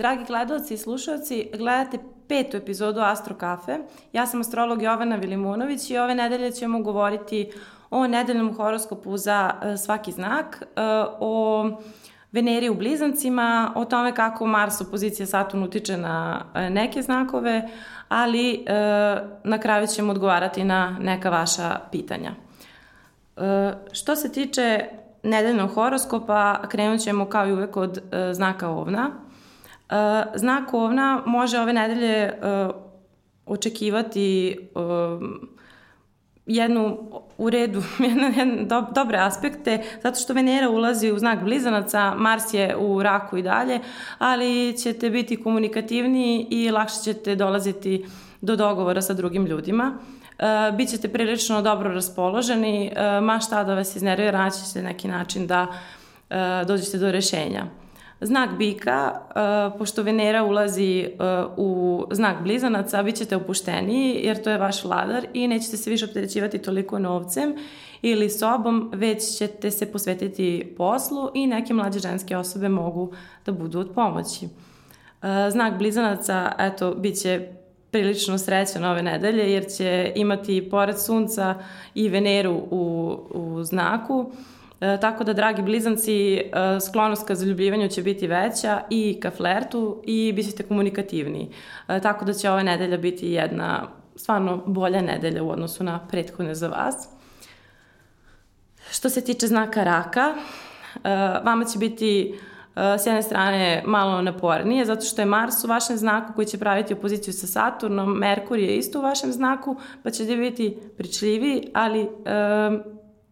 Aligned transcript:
Dragi 0.00 0.24
gledalci 0.24 0.74
i 0.74 0.78
slušalci, 0.78 1.50
gledate 1.58 1.98
petu 2.28 2.56
epizodu 2.56 3.00
Astro 3.00 3.34
Kafe. 3.34 3.78
Ja 4.12 4.26
sam 4.26 4.40
astrolog 4.40 4.82
Jovana 4.82 5.16
Vilimunović 5.16 5.90
i 5.90 5.98
ove 5.98 6.14
nedelje 6.14 6.50
ćemo 6.50 6.82
govoriti 6.82 7.52
o 7.90 8.06
nedeljnom 8.06 8.56
horoskopu 8.56 9.16
za 9.16 9.54
e, 9.62 9.76
svaki 9.76 10.12
znak, 10.12 10.62
e, 10.62 10.80
o 11.20 11.64
Veneri 12.32 12.68
u 12.68 12.74
blizancima, 12.74 13.72
o 13.76 13.84
tome 13.84 14.14
kako 14.14 14.46
Mars 14.46 14.80
opozicija 14.80 15.26
Saturn 15.26 15.62
utiče 15.62 15.96
na 15.96 16.44
e, 16.54 16.70
neke 16.70 17.02
znakove, 17.02 17.68
ali 18.08 18.64
na 19.44 19.58
kraju 19.62 19.86
ćemo 19.86 20.12
odgovarati 20.12 20.64
na 20.64 20.96
neka 21.00 21.30
vaša 21.30 21.80
pitanja. 21.92 22.30
Što 23.92 24.16
se 24.16 24.32
tiče 24.32 24.84
nedeljnog 25.22 25.70
horoskopa, 25.70 26.60
krenut 26.68 27.00
ćemo 27.00 27.26
kao 27.26 27.46
i 27.46 27.52
uvek 27.52 27.76
od 27.76 28.02
znaka 28.32 28.68
ovna. 28.68 29.29
Znak 30.34 30.74
ovna 30.74 31.22
može 31.26 31.58
ove 31.58 31.72
nedelje 31.72 32.32
očekivati 33.46 34.58
jednu 36.46 36.98
u 37.38 37.50
redu, 37.50 37.82
jedne, 38.08 38.32
jedne 38.36 38.64
do, 38.64 38.86
dobre 38.94 39.18
aspekte, 39.18 39.82
zato 40.02 40.20
što 40.20 40.32
Venera 40.32 40.70
ulazi 40.70 41.12
u 41.12 41.18
znak 41.18 41.42
blizanaca, 41.44 42.14
Mars 42.14 42.54
je 42.54 42.76
u 42.76 43.02
raku 43.02 43.36
i 43.36 43.42
dalje, 43.42 43.80
ali 44.18 44.78
ćete 44.78 45.10
biti 45.10 45.42
komunikativniji 45.42 46.46
i 46.50 46.70
lakše 46.70 47.02
ćete 47.04 47.36
dolaziti 47.36 48.06
do 48.40 48.56
dogovora 48.56 49.02
sa 49.02 49.14
drugim 49.14 49.46
ljudima. 49.46 49.98
E, 50.38 50.72
Bićete 50.72 51.08
prilično 51.08 51.62
dobro 51.62 51.94
raspoloženi, 51.94 52.92
e, 52.96 53.20
ma 53.20 53.40
šta 53.40 53.64
da 53.64 53.74
vas 53.74 53.96
iznervira, 53.96 54.38
naći 54.38 54.66
ćete 54.66 54.82
neki 54.82 55.08
način 55.08 55.46
da 55.46 55.66
e, 56.30 56.64
dođete 56.66 56.98
do 56.98 57.12
rešenja. 57.12 57.66
Znak 58.22 58.58
bika, 58.58 59.12
uh, 59.12 59.78
pošto 59.78 60.02
Venera 60.02 60.44
ulazi 60.44 61.06
uh, 61.06 61.52
u 61.56 62.04
znak 62.10 62.42
blizanaca, 62.42 63.02
bit 63.02 63.16
ćete 63.16 63.36
opušteniji 63.36 64.20
jer 64.22 64.42
to 64.42 64.50
je 64.50 64.58
vaš 64.58 64.84
vladar 64.84 65.26
i 65.34 65.48
nećete 65.48 65.76
se 65.76 65.90
više 65.90 66.04
opterećivati 66.04 66.58
toliko 66.58 66.98
novcem 66.98 67.54
ili 68.02 68.30
sobom, 68.30 68.90
već 68.94 69.36
ćete 69.38 69.70
se 69.70 69.92
posvetiti 69.92 70.74
poslu 70.76 71.30
i 71.34 71.46
neke 71.46 71.74
mlađe 71.74 71.98
ženske 71.98 72.36
osobe 72.36 72.68
mogu 72.68 73.12
da 73.46 73.52
budu 73.52 73.80
od 73.80 73.90
pomoći. 73.94 74.44
Uh, 74.44 75.28
znak 75.50 75.78
blizanaca, 75.78 76.52
eto, 76.58 76.94
bit 76.94 77.20
će 77.20 77.48
prilično 77.90 78.38
srećan 78.38 78.84
ove 78.84 79.02
nedelje 79.02 79.52
jer 79.52 79.66
će 79.76 80.12
imati 80.16 80.68
pored 80.70 80.98
sunca 80.98 81.54
i 81.94 82.08
Veneru 82.08 82.62
u, 82.70 83.16
u 83.30 83.62
znaku, 83.62 84.32
E, 84.80 85.00
tako 85.00 85.24
da, 85.24 85.32
dragi 85.32 85.62
blizanci, 85.62 86.36
e, 86.36 86.42
sklonost 86.88 87.26
ka 87.26 87.34
zaljubljivanju 87.34 87.88
će 87.88 88.02
biti 88.02 88.26
veća 88.26 88.80
i 88.90 89.20
ka 89.22 89.30
flertu 89.30 90.02
i 90.04 90.32
bit 90.32 90.50
ćete 90.50 90.62
komunikativniji. 90.62 91.50
E, 91.88 92.00
tako 92.00 92.24
da 92.24 92.32
će 92.32 92.50
ova 92.50 92.62
nedelja 92.62 92.96
biti 92.96 93.30
jedna 93.30 93.88
stvarno 94.16 94.62
bolja 94.66 95.02
nedelja 95.02 95.42
u 95.42 95.50
odnosu 95.50 95.84
na 95.84 96.06
prethodne 96.10 96.54
za 96.54 96.68
vas. 96.68 97.08
Što 98.90 99.10
se 99.10 99.24
tiče 99.24 99.46
znaka 99.46 99.84
raka, 99.84 100.34
e, 101.04 101.08
vama 101.44 101.64
će 101.64 101.78
biti 101.78 102.38
s 102.74 103.06
jedne 103.06 103.22
strane 103.22 103.82
malo 103.86 104.22
napornije, 104.22 104.84
zato 104.84 105.04
što 105.04 105.22
je 105.22 105.26
Mars 105.26 105.64
u 105.64 105.66
vašem 105.66 105.96
znaku 105.96 106.32
koji 106.34 106.46
će 106.46 106.58
praviti 106.58 106.94
opoziciju 106.94 107.34
sa 107.34 107.46
Saturnom, 107.46 108.18
Merkur 108.18 108.58
je 108.58 108.76
isto 108.76 108.98
u 108.98 109.02
vašem 109.02 109.32
znaku, 109.32 109.76
pa 110.02 110.10
ćete 110.10 110.36
biti 110.36 110.76
pričljiviji, 110.96 111.70
ali 111.74 112.08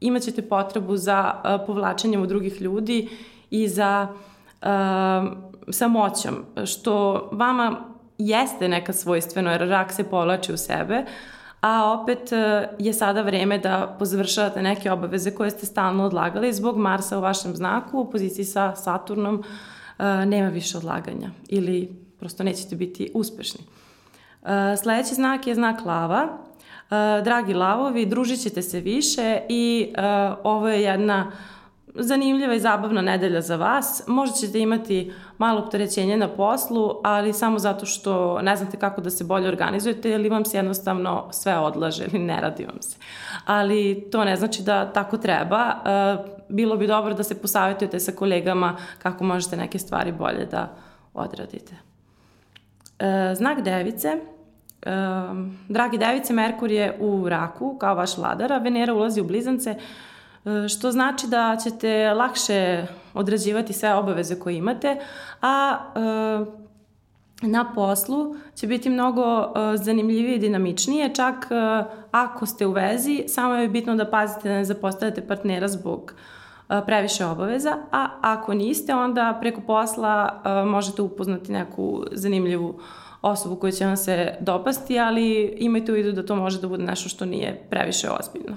e, 0.01 0.07
imaćete 0.07 0.49
potrebu 0.49 0.97
za 0.97 1.35
uh, 1.35 1.67
povlačenjem 1.67 2.23
od 2.23 2.29
drugih 2.29 2.61
ljudi 2.61 3.09
i 3.51 3.69
za 3.69 4.09
uh, 4.11 4.69
samoćom, 5.71 6.45
što 6.67 7.29
vama 7.33 7.77
jeste 8.19 8.69
neka 8.69 8.93
svojstveno, 8.93 9.51
jer 9.51 9.69
rak 9.69 9.93
se 9.93 10.05
povlači 10.05 10.53
u 10.53 10.57
sebe, 10.57 11.05
a 11.61 11.99
opet 12.01 12.31
je 12.79 12.93
sada 12.93 13.23
vreme 13.23 13.59
da 13.59 13.97
pozvršavate 13.99 14.63
neke 14.63 14.93
obaveze 14.93 15.31
koje 15.31 15.51
ste 15.51 15.67
stalno 15.67 16.05
odlagali 16.05 16.53
zbog 16.53 16.77
Marsa 16.77 17.19
u 17.19 17.21
vašem 17.21 17.57
znaku, 17.57 17.99
u 17.99 18.11
poziciji 18.11 18.45
sa 18.45 18.77
Saturnom 18.77 19.43
nema 20.27 20.49
više 20.49 20.79
odlaganja 20.79 21.31
ili 21.49 21.93
prosto 22.19 22.43
nećete 22.43 22.77
biti 22.77 23.11
uspešni. 23.15 23.61
Sledeći 24.83 25.15
znak 25.15 25.47
je 25.47 25.55
znak 25.55 25.85
lava. 25.85 26.29
Uh, 26.91 27.25
dragi 27.25 27.55
lavovi, 27.55 28.07
družit 28.07 28.41
ćete 28.41 28.63
se 28.63 28.81
više 28.81 29.41
i 29.49 29.95
uh, 29.99 30.39
ovo 30.45 30.69
je 30.69 30.83
jedna 30.83 31.33
zanimljiva 31.95 32.55
i 32.55 32.61
zabavna 32.61 33.03
nedelja 33.03 33.41
za 33.41 33.57
vas. 33.57 34.03
Možda 34.07 34.37
ćete 34.37 34.59
imati 34.59 35.13
malo 35.39 35.61
opterećenje 35.61 36.17
na 36.17 36.29
poslu, 36.29 37.01
ali 37.05 37.33
samo 37.33 37.59
zato 37.59 37.87
što 37.87 38.43
ne 38.43 38.57
znate 38.57 38.77
kako 38.77 39.01
da 39.01 39.11
se 39.11 39.25
bolje 39.25 39.49
organizujete 39.49 40.11
ili 40.11 40.29
vam 40.29 40.45
se 40.45 40.57
jednostavno 40.57 41.29
sve 41.31 41.59
odlaže 41.59 42.05
ili 42.05 42.19
ne 42.19 42.41
radi 42.41 42.65
vam 42.65 42.83
se. 42.83 42.97
Ali 43.45 44.09
to 44.13 44.25
ne 44.25 44.37
znači 44.37 44.63
da 44.63 44.93
tako 44.93 45.17
treba. 45.17 45.75
Uh, 45.75 46.31
bilo 46.49 46.77
bi 46.77 46.87
dobro 46.87 47.15
da 47.15 47.23
se 47.23 47.43
posavetujete 47.43 48.01
sa 48.01 48.13
kolegama 48.13 48.77
kako 48.99 49.25
možete 49.25 49.57
neke 49.57 49.79
stvari 49.79 50.13
bolje 50.13 50.47
da 50.51 50.77
odradite. 51.15 51.75
Znak 53.35 53.63
device– 53.63 54.17
Um, 54.87 55.59
dragi 55.69 55.99
device, 55.99 56.33
Merkur 56.33 56.71
je 56.71 56.97
u 57.01 57.29
raku 57.29 57.77
kao 57.79 57.95
vaš 57.95 58.17
vladar, 58.17 58.53
a 58.53 58.59
Venera 58.59 58.95
ulazi 58.95 59.21
u 59.21 59.25
blizance, 59.25 59.71
e, 59.71 60.69
što 60.69 60.93
znači 60.93 61.27
da 61.27 61.57
ćete 61.65 62.15
lakše 62.15 62.87
odrađivati 63.15 63.73
sve 63.73 63.95
obaveze 63.95 64.39
koje 64.39 64.57
imate, 64.57 64.97
a 65.43 65.79
e, 65.95 66.69
na 67.43 67.73
poslu 67.75 68.37
će 68.55 68.67
biti 68.67 68.91
mnogo 68.91 69.23
e, 69.23 69.77
zanimljivije 69.77 70.37
i 70.37 70.39
dinamičnije, 70.39 71.15
čak 71.15 71.49
ako 72.11 72.47
ste 72.47 72.67
u 72.67 72.73
vezi, 72.73 73.25
samo 73.29 73.55
je 73.55 73.69
bitno 73.69 73.95
da 73.95 74.11
pazite 74.11 74.49
da 74.49 74.55
ne 74.55 74.65
zapostavite 74.65 75.27
partnera 75.27 75.69
zbog 75.69 76.15
previše 76.87 77.25
obaveza, 77.25 77.77
a 77.93 78.09
ako 78.21 78.55
niste, 78.55 78.95
onda 78.95 79.39
preko 79.41 79.61
posla 79.61 80.43
možete 80.67 81.03
upoznati 81.03 81.53
neku 81.53 82.05
zanimljivu 82.13 82.69
uh, 82.69 82.83
osobu 83.23 83.57
koja 83.57 83.73
će 83.73 83.87
vam 83.87 83.97
se 83.97 84.35
dopasti, 84.41 84.99
ali 84.99 85.55
imajte 85.59 85.93
u 85.93 85.95
vidu 85.95 86.13
da 86.13 86.27
to 86.27 86.37
može 86.37 86.61
da 86.61 86.69
bude 86.69 86.85
nešto 86.85 87.09
što 87.09 87.25
nije 87.25 87.63
previše 87.71 88.09
ozbiljno. 88.11 88.57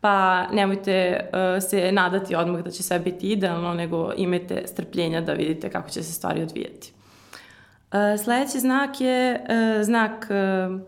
Pa 0.00 0.46
nemojte 0.46 1.20
uh, 1.32 1.62
se 1.62 1.92
nadati 1.92 2.34
odmah 2.34 2.62
da 2.62 2.70
će 2.70 2.82
sve 2.82 2.98
biti 2.98 3.32
idealno, 3.32 3.74
nego 3.74 4.12
imajte 4.16 4.62
strpljenja 4.66 5.20
da 5.20 5.32
vidite 5.32 5.70
kako 5.70 5.90
će 5.90 6.02
se 6.02 6.12
stvari 6.12 6.42
odvijati. 6.42 6.92
Uh, 7.92 8.20
sledeći 8.24 8.60
znak 8.60 9.00
je 9.00 9.40
uh, 9.40 9.84
znak 9.84 10.26
uh, 10.30 10.80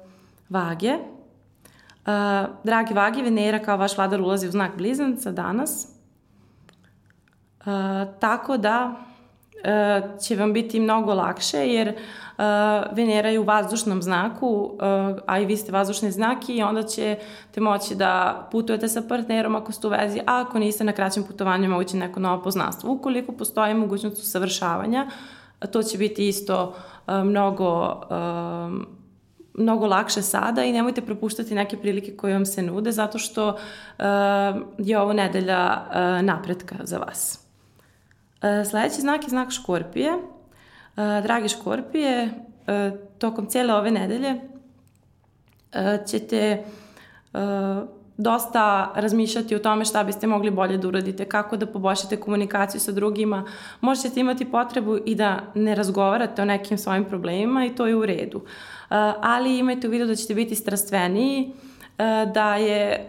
vage. 0.48 0.94
Uh, 0.94 2.48
dragi 2.64 2.94
vagi, 2.94 3.22
Venera 3.22 3.58
kao 3.58 3.76
vaš 3.76 3.96
vladar 3.96 4.20
ulazi 4.20 4.48
u 4.48 4.50
znak 4.50 4.76
blizanca 4.76 5.32
danas. 5.32 5.88
Uh, 7.60 7.66
tako 8.20 8.56
da 8.56 8.94
uh, 8.94 10.20
će 10.20 10.36
vam 10.36 10.52
biti 10.52 10.80
mnogo 10.80 11.14
lakše 11.14 11.58
jer 11.58 11.88
uh, 11.88 11.94
Venera 12.92 13.28
je 13.28 13.40
u 13.40 13.44
vazdušnom 13.44 14.02
znaku, 14.02 14.48
uh, 14.48 14.80
a 15.26 15.38
i 15.38 15.46
vi 15.46 15.56
ste 15.56 15.72
vazdušni 15.72 16.10
znaki 16.10 16.56
i 16.56 16.62
onda 16.62 16.82
ćete 16.82 17.60
moći 17.60 17.94
da 17.94 18.46
putujete 18.52 18.88
sa 18.88 19.02
partnerom 19.08 19.54
ako 19.54 19.72
ste 19.72 19.86
u 19.86 19.90
vezi, 19.90 20.20
a 20.20 20.40
ako 20.40 20.58
niste 20.58 20.84
na 20.84 20.92
kraćem 20.92 21.24
putovanju 21.24 21.70
moguće 21.70 21.96
neko 21.96 22.20
novo 22.20 22.42
poznanstvo. 22.42 22.92
Ukoliko 22.92 23.32
postoji 23.32 23.74
mogućnost 23.74 24.18
usavršavanja, 24.18 25.06
to 25.72 25.82
će 25.82 25.98
biti 25.98 26.28
isto 26.28 26.74
uh, 27.06 27.14
mnogo 27.14 28.00
uh, 28.10 29.04
mnogo 29.58 29.86
lakše 29.86 30.22
sada 30.22 30.64
i 30.64 30.72
nemojte 30.72 31.00
propuštati 31.00 31.54
neke 31.54 31.76
prilike 31.76 32.16
koje 32.16 32.34
vam 32.34 32.46
se 32.46 32.62
nude 32.62 32.92
zato 32.92 33.18
što 33.18 33.48
uh, 33.48 34.04
je 34.78 34.98
ovo 34.98 35.12
nedelja 35.12 35.82
uh, 35.86 36.24
napretka 36.24 36.76
za 36.82 36.98
vas. 36.98 37.44
E, 38.44 38.64
sledeći 38.64 39.00
znak 39.00 39.22
je 39.22 39.28
znak 39.28 39.50
škorpije. 39.50 40.12
E, 40.96 41.22
dragi 41.22 41.48
škorpije, 41.48 42.30
e, 42.66 42.90
tokom 43.18 43.46
cijele 43.46 43.74
ove 43.74 43.90
nedelje 43.90 44.40
ćete 46.06 46.64
dosta 48.16 48.92
razmišljati 48.94 49.54
o 49.54 49.58
tome 49.58 49.84
šta 49.84 50.04
biste 50.04 50.26
mogli 50.26 50.50
bolje 50.50 50.78
da 50.78 50.88
uradite, 50.88 51.24
kako 51.24 51.56
da 51.56 51.66
poboljšate 51.66 52.16
komunikaciju 52.16 52.80
sa 52.80 52.92
drugima. 52.92 53.44
Možete 53.80 54.20
imati 54.20 54.44
potrebu 54.44 54.98
i 55.04 55.14
da 55.14 55.40
ne 55.54 55.74
razgovarate 55.74 56.42
o 56.42 56.44
nekim 56.44 56.78
svojim 56.78 57.04
problemima 57.04 57.64
i 57.66 57.74
to 57.74 57.86
je 57.86 57.96
u 57.96 58.06
redu. 58.06 58.42
Ali 59.20 59.58
imajte 59.58 59.88
u 59.88 59.90
vidu 59.90 60.06
da 60.06 60.14
ćete 60.14 60.34
biti 60.34 60.54
strastveniji, 60.54 61.52
da 62.34 62.56
je 62.56 63.06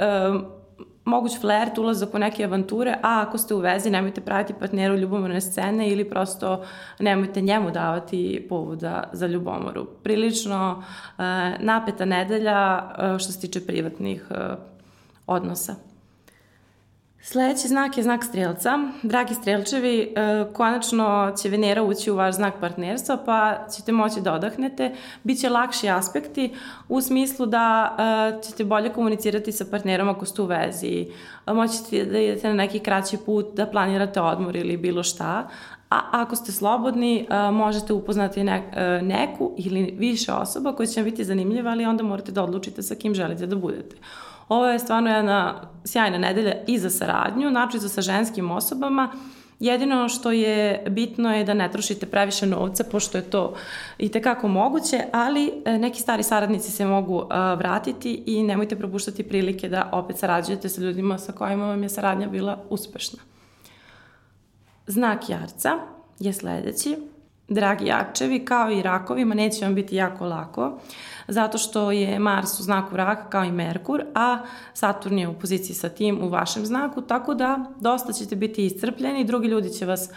moguć 1.05 1.39
flert, 1.41 1.77
ulazak 1.77 2.13
u 2.13 2.19
neke 2.19 2.43
avanture, 2.43 2.97
a 3.01 3.21
ako 3.27 3.37
ste 3.37 3.55
u 3.55 3.59
vezi 3.59 3.89
nemojte 3.89 4.21
praviti 4.21 4.53
partneru 4.59 4.97
ljubomorne 4.97 5.41
scene 5.41 5.89
ili 5.89 6.09
prosto 6.09 6.63
nemojte 6.99 7.41
njemu 7.41 7.71
davati 7.71 8.45
povoda 8.49 9.09
za 9.13 9.27
ljubomoru. 9.27 9.85
Prilično 10.03 10.77
uh, 10.77 11.23
napeta 11.59 12.05
nedelja 12.05 12.89
uh, 12.97 13.19
što 13.19 13.31
se 13.31 13.41
tiče 13.41 13.65
privatnih 13.65 14.25
uh, 14.29 14.57
odnosa. 15.27 15.75
Sledeći 17.27 17.67
znak 17.67 17.97
je 17.97 18.03
znak 18.03 18.23
strelca. 18.23 18.79
Dragi 19.03 19.33
strelčevi, 19.33 20.13
e, 20.15 20.45
konačno 20.53 21.33
će 21.41 21.49
Venera 21.49 21.83
ući 21.83 22.11
u 22.11 22.15
vaš 22.15 22.35
znak 22.35 22.53
partnerstva, 22.59 23.17
pa 23.25 23.67
ćete 23.75 23.91
moći 23.91 24.21
da 24.21 24.33
odahnete. 24.33 24.95
Biće 25.23 25.49
lakši 25.49 25.89
aspekti 25.89 26.53
u 26.89 27.01
smislu 27.01 27.45
da 27.45 27.95
e, 27.99 28.43
ćete 28.43 28.63
bolje 28.63 28.93
komunicirati 28.93 29.51
sa 29.51 29.65
partnerom 29.71 30.09
ako 30.09 30.25
ste 30.25 30.41
u 30.41 30.45
vezi. 30.45 31.07
E, 31.47 31.53
moći 31.53 31.77
ćete 31.77 32.05
da 32.05 32.19
idete 32.19 32.47
na 32.47 32.53
neki 32.53 32.79
kraći 32.79 33.17
put, 33.17 33.45
da 33.53 33.65
planirate 33.65 34.21
odmor 34.21 34.55
ili 34.55 34.77
bilo 34.77 35.03
šta. 35.03 35.47
A 35.95 36.01
ako 36.11 36.35
ste 36.35 36.51
slobodni, 36.51 37.27
možete 37.51 37.93
upoznati 37.93 38.43
neku 39.01 39.51
ili 39.57 39.95
više 39.97 40.33
osoba 40.33 40.73
koja 40.73 40.87
će 40.87 41.01
vam 41.01 41.09
biti 41.09 41.23
zanimljiva, 41.23 41.71
ali 41.71 41.85
onda 41.85 42.03
morate 42.03 42.31
da 42.31 42.43
odlučite 42.43 42.83
sa 42.83 42.95
kim 42.95 43.13
želite 43.13 43.47
da 43.47 43.55
budete. 43.55 43.95
Ovo 44.49 44.67
je 44.67 44.79
stvarno 44.79 45.15
jedna 45.15 45.61
sjajna 45.85 46.17
nedelja 46.17 46.53
i 46.67 46.79
za 46.79 46.89
saradnju, 46.89 47.51
načisto 47.51 47.89
sa 47.89 48.01
ženskim 48.01 48.51
osobama. 48.51 49.11
Jedino 49.59 50.09
što 50.09 50.31
je 50.31 50.83
bitno 50.89 51.33
je 51.35 51.43
da 51.43 51.53
ne 51.53 51.71
trošite 51.71 52.05
previše 52.05 52.45
novca, 52.45 52.83
pošto 52.83 53.17
je 53.17 53.23
to 53.23 53.53
i 53.97 54.09
tekako 54.09 54.47
moguće, 54.47 55.03
ali 55.13 55.51
e, 55.65 55.77
neki 55.77 56.01
stari 56.01 56.23
saradnici 56.23 56.71
se 56.71 56.85
mogu 56.85 57.23
vratiti 57.57 58.23
i 58.25 58.43
nemojte 58.43 58.75
propuštati 58.75 59.23
prilike 59.23 59.69
da 59.69 59.89
opet 59.91 60.17
sarađujete 60.17 60.69
sa 60.69 60.81
ljudima 60.81 61.17
sa 61.17 61.31
kojima 61.31 61.67
vam 61.67 61.83
je 61.83 61.89
saradnja 61.89 62.27
bila 62.27 62.57
uspešna. 62.69 63.19
Znak 64.87 65.29
jarca 65.29 65.71
je 66.19 66.33
sledeći. 66.33 66.97
Dragi 67.47 67.85
jakčevi, 67.85 68.45
kao 68.45 68.71
i 68.71 68.81
rakovima, 68.81 69.35
neće 69.35 69.65
vam 69.65 69.75
biti 69.75 69.95
jako 69.95 70.25
lako 70.25 70.79
zato 71.27 71.57
što 71.57 71.91
je 71.91 72.19
Mars 72.19 72.59
u 72.59 72.63
znaku 72.63 72.97
raka 72.97 73.29
kao 73.29 73.43
i 73.43 73.51
Merkur, 73.51 74.03
a 74.15 74.37
Saturn 74.73 75.19
je 75.19 75.27
u 75.27 75.33
poziciji 75.33 75.75
sa 75.75 75.89
tim 75.89 76.23
u 76.23 76.29
vašem 76.29 76.65
znaku, 76.65 77.01
tako 77.01 77.33
da 77.33 77.65
dosta 77.79 78.13
ćete 78.13 78.35
biti 78.35 78.65
iscrpljeni, 78.65 79.25
drugi 79.25 79.47
ljudi 79.47 79.69
će 79.69 79.85
vas 79.85 80.09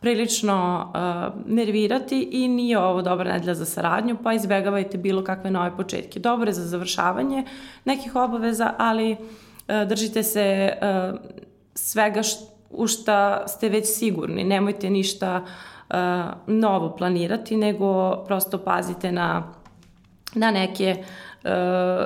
prilično 0.00 0.86
uh, 0.88 1.52
nervirati 1.52 2.28
i 2.32 2.48
nije 2.48 2.78
ovo 2.78 3.02
dobra 3.02 3.32
nedelja 3.32 3.54
za 3.54 3.64
saradnju, 3.64 4.16
pa 4.22 4.32
izbegavajte 4.32 4.98
bilo 4.98 5.24
kakve 5.24 5.50
nove 5.50 5.76
početke. 5.76 6.20
Dobro 6.20 6.48
je 6.48 6.52
za 6.52 6.66
završavanje 6.66 7.44
nekih 7.84 8.16
obaveza, 8.16 8.74
ali 8.78 9.12
uh, 9.12 9.18
držite 9.88 10.22
se 10.22 10.72
uh, 10.72 11.20
svega 11.74 12.22
št, 12.22 12.53
u 12.76 12.86
šta 12.86 13.48
ste 13.48 13.68
već 13.68 13.84
sigurni. 13.86 14.44
Nemojte 14.44 14.90
ništa 14.90 15.44
uh, 15.44 15.96
novo 16.46 16.96
planirati, 16.96 17.56
nego 17.56 18.16
prosto 18.26 18.58
pazite 18.58 19.12
na 19.12 19.42
na 20.34 20.50
neke 20.50 20.96
uh, 20.98 21.50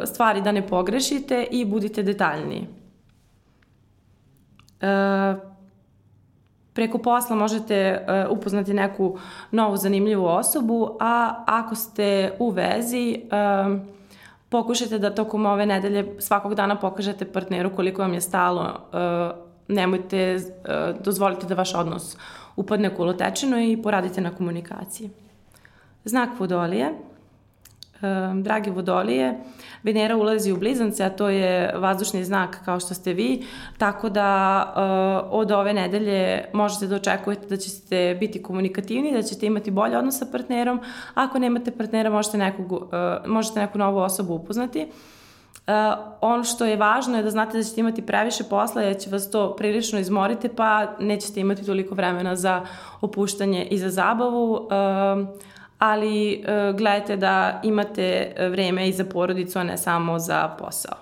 stvari 0.04 0.40
da 0.42 0.52
ne 0.52 0.66
pogrešite 0.66 1.46
i 1.50 1.64
budite 1.64 2.02
detaljniji. 2.02 2.66
Uh, 4.82 5.38
preko 6.72 6.98
posla 6.98 7.36
možete 7.36 8.06
uh, 8.28 8.38
upoznati 8.38 8.74
neku 8.74 9.18
novu 9.50 9.76
zanimljivu 9.76 10.26
osobu, 10.26 10.96
a 11.00 11.44
ako 11.46 11.74
ste 11.74 12.32
u 12.38 12.50
vezi, 12.50 13.22
uh, 13.24 13.80
pokušajte 14.48 14.98
da 14.98 15.14
tokom 15.14 15.46
ove 15.46 15.66
nedelje 15.66 16.16
svakog 16.18 16.54
dana 16.54 16.76
pokažete 16.76 17.32
partneru 17.32 17.70
koliko 17.76 18.02
vam 18.02 18.14
je 18.14 18.20
stalo. 18.20 18.62
Uh, 18.62 19.47
nemojte 19.68 20.36
uh, 20.36 21.02
dozvoliti 21.04 21.46
da 21.46 21.54
vaš 21.54 21.74
odnos 21.74 22.16
upadne 22.56 22.94
kolotečeno 22.94 23.60
i 23.60 23.82
poradite 23.82 24.20
na 24.20 24.30
komunikaciji. 24.30 25.10
Znak 26.04 26.40
vodolije– 26.40 26.92
drage 28.42 28.70
vodolije, 28.70 29.38
Venera 29.82 30.16
ulazi 30.16 30.52
u 30.52 30.56
blizance, 30.56 31.04
a 31.04 31.10
to 31.10 31.28
je 31.28 31.72
vazdušni 31.76 32.24
znak 32.24 32.64
kao 32.64 32.80
što 32.80 32.94
ste 32.94 33.12
vi, 33.12 33.44
tako 33.78 34.08
da 34.08 34.62
uh, 34.66 35.38
od 35.40 35.50
ove 35.50 35.72
nedelje 35.72 36.44
možete 36.52 36.86
da 36.86 36.96
očekujete 36.96 37.46
da 37.46 37.56
ćete 37.56 38.16
biti 38.20 38.42
komunikativni, 38.42 39.12
da 39.12 39.22
ćete 39.22 39.46
imati 39.46 39.70
bolje 39.70 39.98
odnos 39.98 40.18
sa 40.18 40.26
partnerom. 40.32 40.80
Ako 41.14 41.38
nemate 41.38 41.70
partnera, 41.70 42.10
možete, 42.10 42.38
nekog, 42.38 42.72
uh, 42.72 42.88
možete 43.26 43.60
neku 43.60 43.78
novu 43.78 43.98
osobu 43.98 44.34
upoznati. 44.34 44.82
Uh, 44.82 45.17
ono 46.20 46.44
što 46.44 46.64
je 46.64 46.76
važno 46.76 47.16
je 47.16 47.22
da 47.22 47.30
znate 47.30 47.56
da 47.56 47.62
ćete 47.62 47.80
imati 47.80 48.06
previše 48.06 48.44
posla 48.44 48.82
jer 48.82 48.98
će 49.00 49.10
vas 49.10 49.30
to 49.30 49.56
prilično 49.56 49.98
izmoriti 49.98 50.48
pa 50.48 50.86
nećete 51.00 51.40
imati 51.40 51.66
toliko 51.66 51.94
vremena 51.94 52.36
za 52.36 52.66
opuštanje 53.00 53.64
i 53.64 53.78
za 53.78 53.90
zabavu. 53.90 54.52
Uh, 54.52 54.68
ali 55.78 56.32
e, 56.32 56.72
gledajte 56.76 57.16
da 57.16 57.60
imate 57.64 58.34
vreme 58.50 58.88
i 58.88 58.92
za 58.92 59.04
porodicu, 59.04 59.58
a 59.58 59.64
ne 59.64 59.76
samo 59.76 60.18
za 60.18 60.48
posao. 60.58 60.96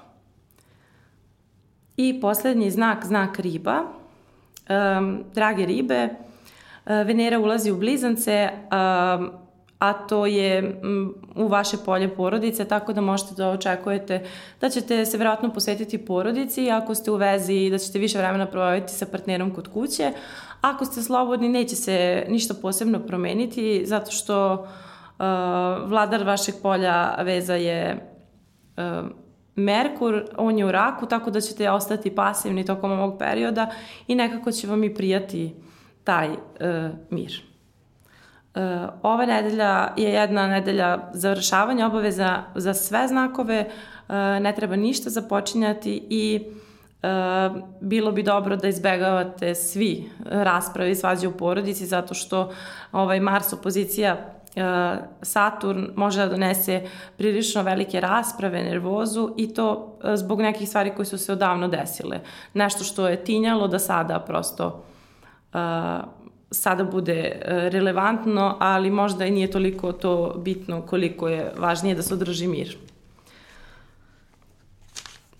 I 1.96 2.20
poslednji 2.20 2.70
znak, 2.70 3.06
znak 3.06 3.38
riba. 3.38 3.82
Um, 4.68 5.24
drage 5.34 5.66
ribe, 5.66 6.08
Venera 6.86 7.38
ulazi 7.38 7.70
u 7.70 7.76
blizance, 7.76 8.48
um, 8.50 9.30
a 9.78 9.92
to 9.92 10.26
je 10.26 10.80
u 11.34 11.48
vaše 11.48 11.76
polje 11.84 12.14
porodice, 12.14 12.64
tako 12.64 12.92
da 12.92 13.00
možete 13.00 13.34
da 13.34 13.50
očekujete 13.50 14.26
da 14.60 14.68
ćete 14.68 15.06
se 15.06 15.18
verovatno 15.18 15.52
posvetiti 15.52 15.98
porodici, 15.98 16.70
ako 16.70 16.94
ste 16.94 17.10
u 17.10 17.16
vezi 17.16 17.70
da 17.70 17.78
ćete 17.78 17.98
više 17.98 18.18
vremena 18.18 18.46
provaviti 18.46 18.92
sa 18.92 19.06
partnerom 19.06 19.54
kod 19.54 19.68
kuće, 19.68 20.12
Ako 20.60 20.84
ste 20.84 21.02
slobodni, 21.02 21.48
neće 21.48 21.76
se 21.76 22.26
ništa 22.28 22.54
posebno 22.62 23.00
promeniti, 23.00 23.82
zato 23.86 24.10
što 24.10 24.52
uh, 24.54 24.68
vladar 25.88 26.24
vašeg 26.24 26.54
polja 26.62 27.14
veza 27.22 27.54
je 27.54 28.10
uh, 28.76 29.08
Merkur, 29.54 30.24
on 30.36 30.58
je 30.58 30.66
u 30.66 30.72
raku, 30.72 31.06
tako 31.06 31.30
da 31.30 31.40
ćete 31.40 31.70
ostati 31.70 32.14
pasivni 32.14 32.64
tokom 32.64 32.92
ovog 32.92 33.18
perioda 33.18 33.70
i 34.06 34.14
nekako 34.14 34.52
će 34.52 34.66
vam 34.66 34.84
i 34.84 34.94
prijati 34.94 35.54
taj 36.04 36.28
uh, 36.28 36.36
mir. 37.10 37.55
Uh, 38.56 38.62
ova 39.02 39.26
nedelja 39.26 39.88
je 39.96 40.10
jedna 40.10 40.46
nedelja 40.46 40.98
završavanja 41.12 41.86
obaveza 41.86 42.42
za 42.54 42.74
sve 42.74 43.08
znakove, 43.08 43.66
uh, 43.68 44.14
ne 44.16 44.54
treba 44.56 44.76
ništa 44.76 45.10
započinjati 45.10 46.06
i 46.10 46.46
E, 47.06 47.50
bilo 47.80 48.12
bi 48.12 48.22
dobro 48.22 48.56
da 48.56 48.68
izbegavate 48.68 49.54
svi 49.54 50.10
rasprave 50.24 50.90
i 50.90 50.94
svađe 50.94 51.28
u 51.28 51.36
porodici 51.36 51.86
zato 51.86 52.14
što 52.14 52.52
ovaj 52.92 53.20
Mars 53.20 53.52
opozicija 53.52 54.16
e, 54.16 54.62
Saturn 55.22 55.86
može 55.96 56.20
da 56.20 56.28
donese 56.28 56.88
prilično 57.16 57.62
velike 57.62 58.00
rasprave, 58.00 58.62
nervozu 58.62 59.34
i 59.36 59.54
to 59.54 59.98
e, 60.04 60.16
zbog 60.16 60.40
nekih 60.40 60.68
stvari 60.68 60.92
koje 60.96 61.06
su 61.06 61.18
se 61.18 61.32
odavno 61.32 61.68
desile. 61.68 62.20
Nešto 62.54 62.84
što 62.84 63.08
je 63.08 63.24
tinjalo 63.24 63.68
da 63.68 63.78
sada 63.78 64.18
prosto 64.18 64.82
sada 66.50 66.84
bude 66.84 67.40
relevantno, 67.44 68.56
ali 68.60 68.90
možda 68.90 69.26
i 69.26 69.30
nije 69.30 69.50
toliko 69.50 69.92
to 69.92 70.34
bitno 70.38 70.82
koliko 70.82 71.28
je 71.28 71.52
važnije 71.58 71.94
da 71.94 72.02
se 72.02 72.14
održi 72.14 72.46
mir. 72.46 72.76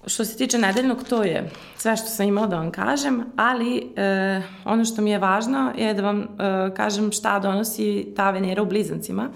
Što 0.06 0.24
se 0.24 0.36
tiče 0.36 0.58
nedeljnog, 0.58 1.04
to 1.08 1.22
je 1.22 1.50
sve 1.76 1.96
što 1.96 2.06
sam 2.06 2.26
imala 2.26 2.46
da 2.46 2.56
vam 2.56 2.70
kažem, 2.70 3.24
ali 3.36 3.92
e, 3.96 4.42
ono 4.64 4.84
što 4.84 5.02
mi 5.02 5.10
je 5.10 5.18
važno 5.18 5.72
je 5.76 5.94
da 5.94 6.02
vam 6.02 6.20
e, 6.22 6.26
kažem 6.74 7.12
šta 7.12 7.38
donosi 7.38 8.12
ta 8.16 8.30
Venera 8.30 8.62
u 8.62 8.66
blizancima. 8.66 9.28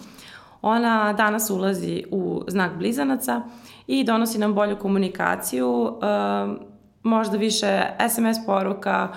Ona 0.63 1.13
danas 1.13 1.51
ulazi 1.51 2.05
u 2.11 2.43
znak 2.49 2.77
blizanaca 2.77 3.43
i 3.87 4.05
donosi 4.05 4.39
nam 4.39 4.55
bolju 4.55 4.77
komunikaciju, 4.77 5.99
e, 6.03 6.07
možda 7.03 7.37
više 7.37 7.83
SMS 8.09 8.47
poruka, 8.47 9.09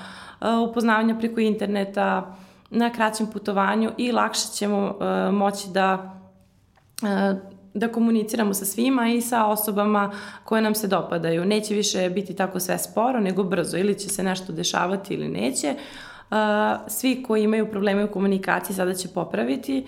e, 0.41 0.49
upoznavanja 0.69 1.15
preko 1.19 1.39
interneta, 1.39 2.35
na 2.73 2.89
kraćem 2.89 3.27
putovanju 3.27 3.91
i 3.97 4.11
lakše 4.11 4.47
ćemo 4.53 4.97
e, 5.01 5.31
moći 5.31 5.67
da 5.69 6.19
e, 7.03 7.53
da 7.73 7.91
komuniciramo 7.91 8.53
sa 8.53 8.65
svima 8.65 9.09
i 9.09 9.21
sa 9.21 9.45
osobama 9.45 10.11
koje 10.43 10.61
nam 10.61 10.75
se 10.75 10.87
dopadaju. 10.87 11.45
Neće 11.45 11.73
više 11.73 12.09
biti 12.09 12.35
tako 12.35 12.59
sve 12.59 12.77
sporo, 12.77 13.19
nego 13.19 13.43
brzo. 13.43 13.77
Ili 13.77 13.99
će 13.99 14.09
se 14.09 14.23
nešto 14.23 14.53
dešavati 14.53 15.13
ili 15.13 15.27
neće. 15.27 15.75
Svi 16.87 17.23
koji 17.23 17.43
imaju 17.43 17.71
probleme 17.71 18.05
u 18.05 18.11
komunikaciji 18.11 18.75
sada 18.75 18.93
će 18.93 19.07
popraviti 19.07 19.85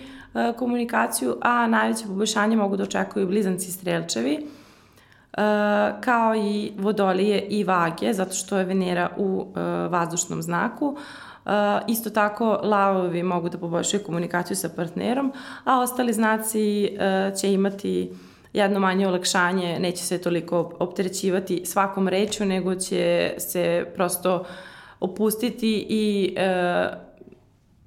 komunikaciju, 0.58 1.36
a 1.42 1.66
najveće 1.66 2.06
poboljšanje 2.06 2.56
mogu 2.56 2.76
da 2.76 2.82
očekuju 2.82 3.26
blizanci 3.26 3.72
strelčevi, 3.72 4.46
kao 6.00 6.34
i 6.36 6.72
vodolije 6.78 7.40
i 7.40 7.64
vage, 7.64 8.12
zato 8.12 8.34
što 8.34 8.58
je 8.58 8.64
Venera 8.64 9.10
u 9.16 9.46
vazdušnom 9.90 10.42
znaku. 10.42 10.86
Uh, 10.86 10.98
isto 11.88 12.10
tako, 12.10 12.60
lavovi 12.62 13.22
mogu 13.22 13.48
da 13.48 13.58
poboljšaju 13.58 14.04
komunikaciju 14.04 14.56
sa 14.56 14.68
partnerom, 14.68 15.32
a 15.64 15.80
ostali 15.80 16.12
znaci 16.12 16.90
uh, 16.92 17.38
će 17.38 17.52
imati 17.52 18.12
jedno 18.52 18.80
manje 18.80 19.08
olakšanje, 19.08 19.78
neće 19.78 20.04
se 20.04 20.22
toliko 20.22 20.72
opterećivati 20.78 21.66
svakom 21.66 22.08
reću, 22.08 22.44
nego 22.44 22.74
će 22.74 23.34
se 23.38 23.86
prosto 23.94 24.44
opustiti 25.00 25.86
i 25.88 26.36
uh, 26.36 26.98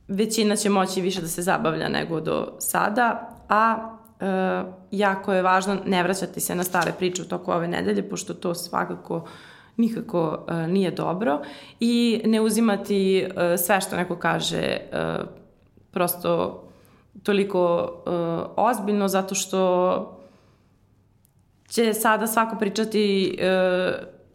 većina 0.07 0.55
će 0.55 0.69
moći 0.69 1.01
više 1.01 1.21
da 1.21 1.27
se 1.27 1.41
zabavlja 1.41 1.89
nego 1.89 2.21
do 2.21 2.55
sada, 2.59 3.29
a 3.49 3.97
uh, 4.19 4.73
jako 4.91 5.33
je 5.33 5.41
važno 5.41 5.77
ne 5.85 6.03
vraćati 6.03 6.39
se 6.39 6.55
na 6.55 6.63
stare 6.63 6.91
priče 6.97 7.21
u 7.21 7.25
toku 7.25 7.51
ove 7.51 7.67
nedelje, 7.67 8.09
pošto 8.09 8.33
to 8.33 8.55
svakako 8.55 9.25
nikako 9.79 10.45
nije 10.67 10.91
dobro 10.91 11.41
i 11.79 12.21
ne 12.25 12.41
uzimati 12.41 13.27
sve 13.57 13.81
što 13.81 13.95
neko 13.95 14.15
kaže 14.15 14.77
prosto 15.91 16.63
toliko 17.23 17.93
ozbiljno 18.55 19.07
zato 19.07 19.35
što 19.35 20.19
će 21.69 21.93
sada 21.93 22.27
svako 22.27 22.55
pričati 22.59 23.37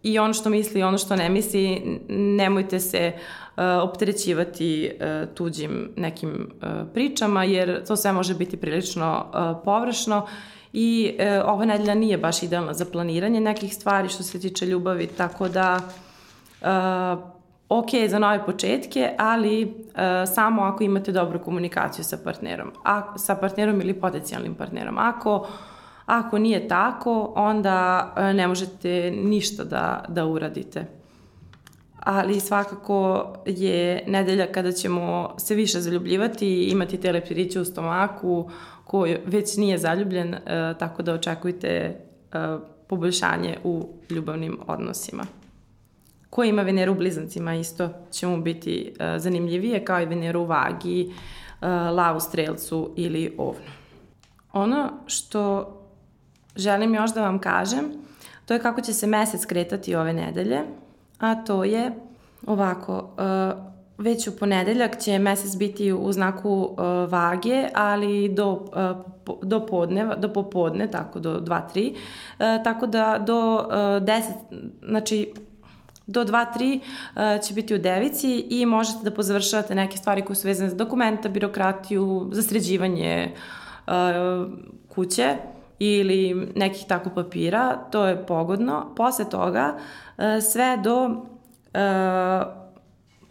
i 0.05 0.19
ono 0.19 0.33
što 0.35 0.51
misli 0.51 0.81
i 0.81 0.83
ono 0.83 0.99
što 0.99 1.17
ne 1.17 1.29
misli, 1.29 1.83
nemojte 2.09 2.81
se 2.81 3.13
uh, 3.15 3.63
opterećivati 3.83 4.91
uh, 4.93 5.35
tuđim 5.35 5.91
nekim 5.97 6.31
uh, 6.31 6.69
pričama, 6.95 7.45
jer 7.45 7.85
to 7.85 7.97
sve 7.97 8.13
može 8.13 8.35
biti 8.35 8.57
prilično 8.57 9.27
uh, 9.27 9.65
površno 9.65 10.27
i 10.77 11.17
uh, 11.19 11.49
ova 11.49 11.65
nedelja 11.65 11.95
nije 11.95 12.19
baš 12.19 12.43
idealna 12.43 12.75
za 12.75 12.85
planiranje 12.85 13.41
nekih 13.41 13.75
stvari 13.75 14.09
što 14.09 14.23
se 14.23 14.41
tiče 14.41 14.67
ljubavi, 14.67 15.07
tako 15.07 15.49
da 15.49 15.81
uh, 16.61 17.25
ok 17.69 17.89
za 18.09 18.19
nove 18.19 18.47
početke, 18.47 19.11
ali 19.19 19.65
uh, 19.65 19.75
samo 20.35 20.63
ako 20.63 20.85
imate 20.85 21.13
dobru 21.13 21.39
komunikaciju 21.39 22.05
sa 22.05 22.19
partnerom, 22.25 22.73
a, 22.85 23.19
sa 23.19 23.35
partnerom 23.35 23.81
ili 23.81 23.95
potencijalnim 23.95 24.55
partnerom. 24.55 24.99
Ako 24.99 25.47
Ako 26.07 26.39
nije 26.39 26.69
tako, 26.69 27.33
onda 27.37 28.09
e, 28.17 28.33
ne 28.35 28.49
možete 28.49 29.11
ništa 29.11 29.65
da, 29.65 30.05
da 30.09 30.27
uradite. 30.27 30.87
Ali 32.05 32.41
svakako 32.41 33.33
je 33.47 34.05
nedelja 34.07 34.53
kada 34.53 34.73
ćemo 34.73 35.35
se 35.39 35.55
više 35.55 35.81
zaljubljivati 35.81 36.65
imati 36.65 37.01
te 37.01 37.23
u 37.61 37.65
stomaku 37.65 38.51
koji 38.85 39.19
već 39.27 39.57
nije 39.57 39.79
zaljubljen, 39.79 40.35
e, 40.35 40.39
tako 40.79 41.03
da 41.03 41.15
očekujte 41.15 41.69
e, 41.69 41.97
poboljšanje 42.87 43.59
u 43.65 43.89
ljubavnim 44.11 44.59
odnosima. 44.67 45.27
Ko 46.31 46.45
ima 46.45 46.63
Veneru 46.63 46.93
u 46.93 46.95
blizancima 46.95 47.55
isto 47.55 47.89
će 48.11 48.27
mu 48.27 48.43
biti 48.43 48.95
zanimljivije 49.17 49.85
kao 49.85 50.01
i 50.01 50.07
Veneru 50.07 50.41
u 50.41 50.47
vagi, 50.47 51.13
lavu 51.93 52.21
strelcu 52.21 52.91
ili 52.97 53.35
ovnu. 53.39 53.71
Ono 54.53 54.93
što 55.07 55.73
želim 56.57 56.95
još 56.95 57.15
da 57.15 57.23
vam 57.23 57.39
kažem, 57.39 57.85
to 58.47 58.55
je 58.55 58.61
kako 58.61 58.81
će 58.81 58.93
se 58.93 59.07
mesec 59.07 59.47
kretati 59.47 59.95
ove 59.95 60.13
nedelje, 60.13 60.61
a 61.19 61.35
to 61.35 61.65
je 61.65 61.93
ovako, 62.47 63.11
uh, 63.19 63.75
već 63.99 64.29
u 64.29 64.37
ponedeljak 64.37 64.99
će 64.99 65.19
mesec 65.19 65.57
biti 65.57 65.93
u 65.93 66.13
znaku 66.13 66.51
uh, 66.51 67.13
vage, 67.13 67.69
ali 67.75 68.29
do, 68.29 68.53
uh, 68.53 69.39
do 69.43 69.67
podne, 69.67 70.17
do 70.17 70.33
popodne, 70.33 70.91
tako 70.91 71.21
do 71.21 71.41
2-3, 71.41 71.91
uh, 71.93 72.65
tako 72.65 72.87
da 72.87 73.23
do 73.27 73.55
uh, 73.55 73.73
10, 73.73 74.23
znači 74.89 75.33
do 76.07 76.25
2-3 76.25 76.81
uh, 76.81 77.43
će 77.43 77.55
biti 77.55 77.75
u 77.75 77.79
devici 77.79 78.47
i 78.51 78.67
možete 78.67 78.99
da 79.05 79.11
pozavršavate 79.11 79.75
neke 79.75 79.97
stvari 79.97 80.23
koje 80.23 80.37
su 80.37 80.49
vezane 80.49 80.71
za 80.71 80.77
dokumenta, 80.77 81.29
birokratiju, 81.29 82.29
za 82.33 82.43
sređivanje 82.43 83.35
kuće, 84.89 85.37
ili 85.79 86.53
nekih 86.55 86.85
tako 86.89 87.11
papira, 87.11 87.77
to 87.91 88.07
je 88.07 88.27
pogodno. 88.27 88.95
Posle 88.97 89.31
toga 89.31 89.75
e, 90.19 90.41
sve 90.41 90.79
do 90.83 91.11
e, 91.75 91.81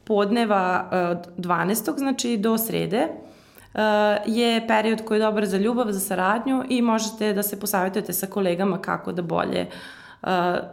podneva 0.03 0.89
12. 1.37 1.71
E, 1.71 1.97
znači 1.97 2.37
do 2.37 2.57
srede 2.57 3.07
je 4.25 4.67
period 4.67 5.05
koji 5.05 5.17
je 5.19 5.25
dobar 5.25 5.45
za 5.45 5.57
ljubav, 5.57 5.91
za 5.91 5.99
saradnju 5.99 6.63
i 6.69 6.81
možete 6.81 7.33
da 7.33 7.43
se 7.43 7.59
posavjetujete 7.59 8.13
sa 8.13 8.27
kolegama 8.27 8.81
kako 8.81 9.11
da 9.11 9.21
bolje 9.21 9.67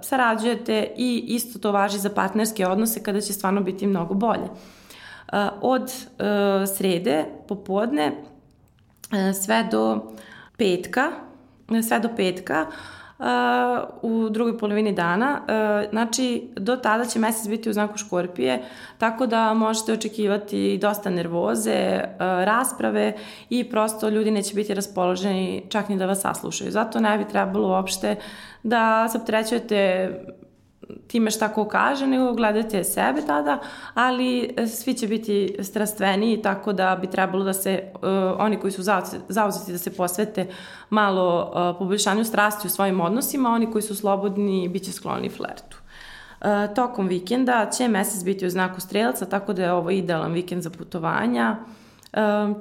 sarađujete 0.03 0.89
i 0.97 1.25
isto 1.29 1.59
to 1.59 1.73
važi 1.73 1.99
za 1.99 2.11
partnerske 2.11 2.67
odnose 2.67 3.03
kada 3.03 3.21
će 3.21 3.33
stvarno 3.33 3.61
biti 3.61 3.87
mnogo 3.87 4.15
bolje. 4.15 4.49
Od 5.61 5.93
srede 6.77 7.25
popodne 7.49 8.13
sve 9.43 9.69
do 9.71 10.13
petka 10.57 11.11
sve 11.83 12.01
do 12.01 12.09
petka 12.17 12.67
uh, 13.19 13.27
u 14.03 14.29
drugoj 14.29 14.59
polovini 14.59 14.93
dana. 14.93 15.41
Uh, 15.41 15.91
znači, 15.91 16.49
do 16.57 16.77
tada 16.77 17.05
će 17.05 17.19
mesec 17.19 17.49
biti 17.49 17.71
u 17.71 17.73
znaku 17.73 17.99
škorpije, 17.99 18.63
tako 18.99 19.27
da 19.27 19.55
možete 19.55 19.93
očekivati 19.93 20.79
dosta 20.79 21.11
nervoze, 21.11 22.01
uh, 22.05 22.19
rasprave 22.21 23.15
i 23.51 23.71
prosto 23.71 24.09
ljudi 24.09 24.31
neće 24.31 24.55
biti 24.55 24.75
raspoloženi 24.75 25.63
čak 25.69 25.89
ni 25.89 25.97
da 25.97 26.07
vas 26.07 26.21
saslušaju. 26.21 26.71
Zato 26.71 27.01
ne 27.01 27.19
bi 27.19 27.29
trebalo 27.29 27.69
uopšte 27.69 28.17
da 28.63 29.09
se 29.09 29.19
optrećujete 29.19 30.11
time 31.07 31.31
šta 31.31 31.49
ko 31.49 31.65
kaže, 31.65 32.07
nego 32.07 32.33
gledajte 32.33 32.85
sebe 32.85 33.23
tada, 33.27 33.59
ali 33.95 34.55
e, 34.57 34.67
svi 34.67 34.95
će 34.95 35.07
biti 35.07 35.57
strastveniji, 35.61 36.43
tako 36.43 36.73
da 36.73 36.99
bi 37.01 37.07
trebalo 37.07 37.45
da 37.45 37.53
se, 37.53 37.83
uh, 37.95 38.01
oni 38.39 38.57
koji 38.57 38.73
su 38.73 38.83
zauzeti 39.29 39.73
da 39.73 39.79
se 39.79 39.97
posvete 39.97 40.47
malo 40.91 41.53
uh, 41.55 41.79
poboljšanju 41.79 42.25
strasti 42.25 42.67
u 42.67 42.71
svojim 42.71 43.01
odnosima, 43.01 43.51
oni 43.51 43.71
koji 43.73 43.83
su 43.83 43.97
slobodni 43.97 44.69
bit 44.69 44.85
će 44.85 44.93
skloni 44.93 45.29
flertu. 45.29 45.77
Uh, 46.41 46.75
tokom 46.75 47.09
vikenda 47.09 47.71
će 47.71 47.89
mesec 47.89 48.25
biti 48.25 48.47
u 48.47 48.51
znaku 48.51 48.81
strelca, 48.81 49.27
tako 49.27 49.53
da 49.53 49.63
je 49.63 49.73
ovo 49.73 49.91
idealan 49.91 50.33
vikend 50.33 50.63
za 50.63 50.71
putovanja, 50.71 51.57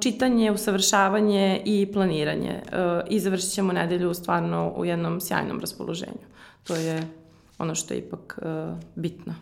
čitanje, 0.00 0.50
usavršavanje 0.50 1.62
i 1.64 1.92
planiranje. 1.92 2.62
I 3.08 3.20
završit 3.20 3.52
ćemo 3.52 3.72
nedelju 3.72 4.14
stvarno 4.14 4.72
u 4.76 4.84
jednom 4.84 5.20
sjajnom 5.20 5.60
raspoloženju. 5.60 6.24
To 6.64 6.74
je 6.74 7.02
ono 7.60 7.74
što 7.74 7.94
je 7.94 7.98
ipak 7.98 8.38
uh, 8.42 8.78
bitno. 8.94 9.34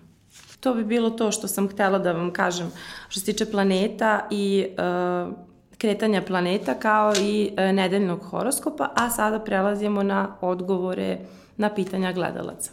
To 0.60 0.74
bi 0.74 0.84
bilo 0.84 1.10
to 1.10 1.32
što 1.32 1.48
sam 1.48 1.68
htela 1.68 1.98
da 1.98 2.12
vam 2.12 2.32
kažem 2.32 2.70
što 3.08 3.20
se 3.20 3.26
tiče 3.26 3.50
planeta 3.50 4.26
i 4.30 4.66
uh, 4.68 5.34
kretanja 5.78 6.22
planeta 6.22 6.74
kao 6.74 7.12
i 7.20 7.50
uh, 7.52 7.58
nedeljnog 7.74 8.22
horoskopa, 8.22 8.90
a 8.94 9.10
sada 9.10 9.40
prelazimo 9.40 10.02
na 10.02 10.36
odgovore 10.40 11.18
na 11.56 11.74
pitanja 11.74 12.12
gledalaca. 12.12 12.70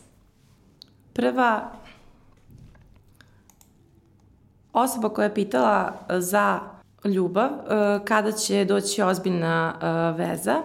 Prva 1.13 1.71
osoba 4.73 5.09
koja 5.09 5.23
je 5.23 5.33
pitala 5.33 5.93
za 6.09 6.59
ljubav, 7.03 7.49
kada 8.05 8.31
će 8.31 8.65
doći 8.65 9.01
ozbiljna 9.01 9.73
veza, 10.17 10.61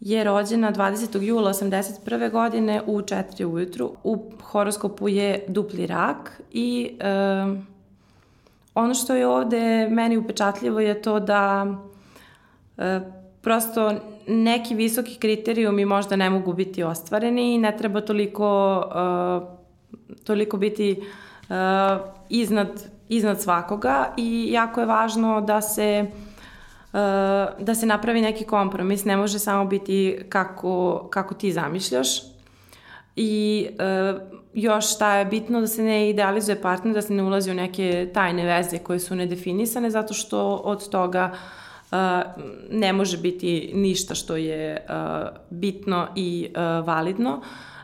je 0.00 0.24
rođena 0.24 0.72
20. 0.72 1.22
jula 1.22 1.52
81. 1.52 2.30
godine 2.30 2.82
u 2.86 3.00
4 3.00 3.44
ujutru. 3.44 3.92
U 4.04 4.32
horoskopu 4.42 5.08
je 5.08 5.44
dupli 5.48 5.86
rak 5.86 6.40
i 6.52 6.90
e, 7.00 7.06
ono 8.74 8.94
što 8.94 9.14
je 9.14 9.26
ovde 9.26 9.88
meni 9.90 10.16
upečatljivo 10.16 10.80
je 10.80 11.02
to 11.02 11.20
da 11.20 11.66
e, 12.78 13.00
prosto 13.40 13.92
neki 14.26 14.74
visoki 14.74 15.14
kriterijumi 15.14 15.84
možda 15.84 16.16
ne 16.16 16.30
mogu 16.30 16.52
biti 16.52 16.82
ostvareni 16.82 17.54
i 17.54 17.58
ne 17.58 17.76
treba 17.76 18.00
toliko, 18.00 18.82
e, 20.06 20.24
toliko 20.24 20.56
biti 20.56 20.90
e, 20.90 21.54
iznad, 22.28 22.68
iznad 23.08 23.42
svakoga 23.42 24.14
i 24.16 24.48
jako 24.52 24.80
je 24.80 24.86
važno 24.86 25.40
da 25.40 25.60
se 25.60 26.06
da 27.58 27.74
se 27.74 27.86
napravi 27.86 28.20
neki 28.20 28.44
kompromis, 28.44 29.04
ne 29.04 29.16
može 29.16 29.38
samo 29.38 29.64
biti 29.64 30.18
kako, 30.28 31.06
kako 31.10 31.34
ti 31.34 31.52
zamišljaš. 31.52 32.08
I 33.16 33.66
uh, 33.70 34.20
još 34.54 34.94
šta 34.94 35.16
je 35.16 35.24
bitno 35.24 35.60
da 35.60 35.66
se 35.66 35.82
ne 35.82 36.10
idealizuje 36.10 36.62
partner, 36.62 36.94
da 36.94 37.02
se 37.02 37.12
ne 37.12 37.22
ulazi 37.22 37.50
u 37.50 37.54
neke 37.54 38.10
tajne 38.14 38.44
veze 38.44 38.78
koje 38.78 39.00
su 39.00 39.14
nedefinisane, 39.14 39.90
zato 39.90 40.14
što 40.14 40.54
od 40.54 40.88
toga 40.88 41.32
uh, 41.32 41.98
ne 42.70 42.92
može 42.92 43.18
biti 43.18 43.72
ništa 43.74 44.14
što 44.14 44.36
je 44.36 44.86
uh, 44.88 45.28
bitno 45.50 46.08
i 46.14 46.48
uh, 46.50 46.86
validno. 46.86 47.40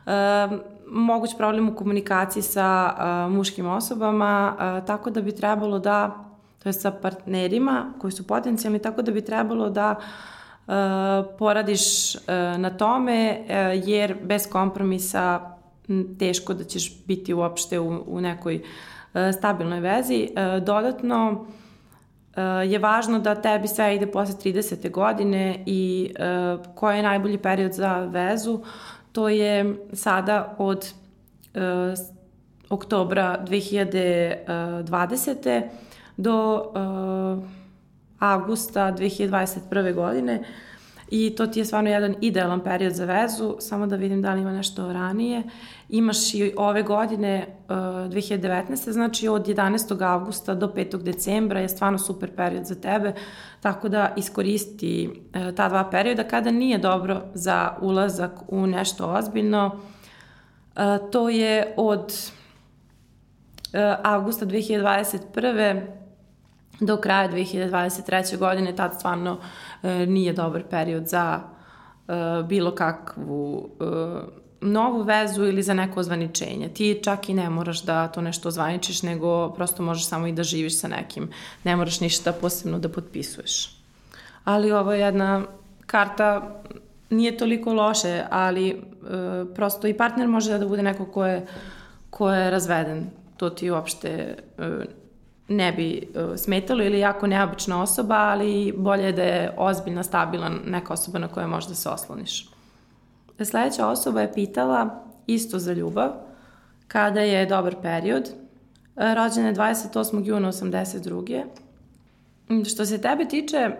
Uh, 0.06 0.58
moguć 0.86 1.30
problem 1.36 1.68
u 1.68 1.76
komunikaciji 1.76 2.42
sa 2.42 2.94
uh, 2.94 3.32
muškim 3.32 3.66
osobama, 3.66 4.54
uh, 4.54 4.86
tako 4.86 5.10
da 5.10 5.20
bi 5.20 5.36
trebalo 5.36 5.78
da 5.78 6.31
to 6.62 6.68
je 6.68 6.72
sa 6.72 6.90
partnerima 6.90 7.92
koji 7.98 8.12
su 8.12 8.26
potencijalni, 8.26 8.78
tako 8.78 9.02
da 9.02 9.12
bi 9.12 9.24
trebalo 9.24 9.70
da 9.70 9.96
uh, 9.96 10.02
poradiš 11.38 12.14
uh, 12.14 12.20
na 12.58 12.70
tome, 12.70 13.38
uh, 13.40 13.46
jer 13.88 14.16
bez 14.22 14.50
kompromisa 14.50 15.56
teško 16.18 16.54
da 16.54 16.64
ćeš 16.64 17.04
biti 17.06 17.34
uopšte 17.34 17.80
u, 17.80 18.04
u 18.06 18.20
nekoj 18.20 18.56
uh, 18.56 18.62
stabilnoj 19.38 19.80
vezi. 19.80 20.28
Uh, 20.30 20.36
dodatno, 20.64 21.32
uh, 21.32 21.38
je 22.70 22.78
važno 22.78 23.18
da 23.18 23.34
tebi 23.34 23.68
sve 23.68 23.96
ide 23.96 24.06
posle 24.06 24.34
30. 24.34 24.90
godine 24.90 25.62
i 25.66 26.10
uh, 26.10 26.16
koji 26.74 26.96
je 26.96 27.02
najbolji 27.02 27.38
period 27.38 27.72
za 27.72 27.98
vezu, 27.98 28.60
to 29.12 29.28
je 29.28 29.76
sada 29.92 30.54
od 30.58 30.92
uh, 31.54 31.60
oktobra 32.70 33.44
2020 33.48 35.62
do 36.16 36.54
uh, 36.56 37.44
avgusta 38.18 38.92
2021. 38.98 39.94
godine 39.94 40.44
i 41.14 41.34
to 41.36 41.46
ti 41.46 41.58
je 41.60 41.64
stvarno 41.64 41.90
jedan 41.90 42.14
idealan 42.20 42.60
period 42.60 42.92
za 42.92 43.04
vezu, 43.04 43.56
samo 43.58 43.86
da 43.86 43.96
vidim 43.96 44.22
da 44.22 44.34
li 44.34 44.40
ima 44.40 44.52
nešto 44.52 44.92
ranije. 44.92 45.42
Imaš 45.88 46.34
i 46.34 46.52
ove 46.56 46.82
godine, 46.82 47.46
uh, 47.68 47.74
2019. 47.74 48.90
znači 48.90 49.28
od 49.28 49.46
11. 49.46 50.02
augusta 50.12 50.54
do 50.54 50.66
5. 50.66 51.02
decembra 51.02 51.60
je 51.60 51.68
stvarno 51.68 51.98
super 51.98 52.36
period 52.36 52.66
za 52.66 52.74
tebe, 52.74 53.12
tako 53.60 53.88
da 53.88 54.14
iskoristi 54.16 55.08
uh, 55.08 55.54
ta 55.54 55.68
dva 55.68 55.90
perioda 55.90 56.24
kada 56.24 56.50
nije 56.50 56.78
dobro 56.78 57.22
za 57.34 57.76
ulazak 57.80 58.32
u 58.48 58.66
nešto 58.66 59.06
ozbiljno. 59.06 59.66
Uh, 60.76 61.10
to 61.10 61.28
je 61.28 61.74
od 61.76 62.12
avgusta 64.02 64.46
2021 64.46 66.01
do 66.82 66.96
kraja 66.96 67.28
2023. 67.28 68.38
godine, 68.38 68.76
tad 68.76 68.94
stvarno 68.94 69.38
e, 69.82 70.06
nije 70.06 70.32
dobar 70.32 70.62
period 70.70 71.06
za 71.06 71.40
e, 71.40 72.12
bilo 72.42 72.74
kakvu 72.74 73.70
e, 73.80 73.84
novu 74.60 75.02
vezu 75.02 75.44
ili 75.44 75.62
za 75.62 75.74
neko 75.74 76.00
ozvaničenje. 76.00 76.68
Ti 76.68 77.00
čak 77.04 77.28
i 77.28 77.34
ne 77.34 77.50
moraš 77.50 77.82
da 77.82 78.08
to 78.08 78.20
nešto 78.20 78.48
ozvaničiš, 78.48 79.02
nego 79.02 79.50
prosto 79.50 79.82
možeš 79.82 80.08
samo 80.08 80.26
i 80.26 80.32
da 80.32 80.42
živiš 80.42 80.80
sa 80.80 80.88
nekim. 80.88 81.30
Ne 81.64 81.76
moraš 81.76 82.00
ništa 82.00 82.32
posebno 82.32 82.78
da 82.78 82.88
potpisuješ. 82.88 83.76
Ali 84.44 84.72
ovo 84.72 84.92
je 84.92 85.00
jedna 85.00 85.42
karta, 85.86 86.60
nije 87.10 87.36
toliko 87.36 87.72
loše, 87.72 88.22
ali 88.30 88.68
e, 88.68 88.74
prosto 89.54 89.86
i 89.86 89.96
partner 89.96 90.28
može 90.28 90.58
da 90.58 90.68
bude 90.68 90.82
neko 90.82 91.06
ko 91.06 91.26
je, 91.26 91.46
ko 92.10 92.30
je 92.30 92.50
razveden. 92.50 93.10
To 93.36 93.50
ti 93.50 93.70
uopšte 93.70 94.08
e, 94.58 94.84
ne 95.48 95.72
bi 95.72 96.08
uh, 96.14 96.36
smetalo 96.36 96.84
ili 96.84 96.98
jako 96.98 97.26
neobična 97.26 97.82
osoba, 97.82 98.14
ali 98.14 98.74
bolje 98.76 99.04
je 99.04 99.12
da 99.12 99.22
je 99.22 99.54
ozbiljna, 99.56 100.02
stabilan 100.02 100.60
neka 100.66 100.92
osoba 100.92 101.18
na 101.18 101.28
koje 101.28 101.46
možeš 101.46 101.68
da 101.68 101.74
se 101.74 101.88
osloniš. 101.88 102.48
Sledeća 103.44 103.86
osoba 103.86 104.20
je 104.20 104.32
pitala 104.32 105.04
isto 105.26 105.58
za 105.58 105.72
ljubav, 105.72 106.10
kada 106.88 107.20
je 107.20 107.46
dobar 107.46 107.76
period. 107.82 108.28
E, 108.96 109.14
rođena 109.14 109.48
je 109.48 109.54
28. 109.54 110.24
juna 110.24 110.48
82. 110.48 111.44
Što 112.64 112.86
se 112.86 113.00
tebe 113.00 113.24
tiče, 113.28 113.70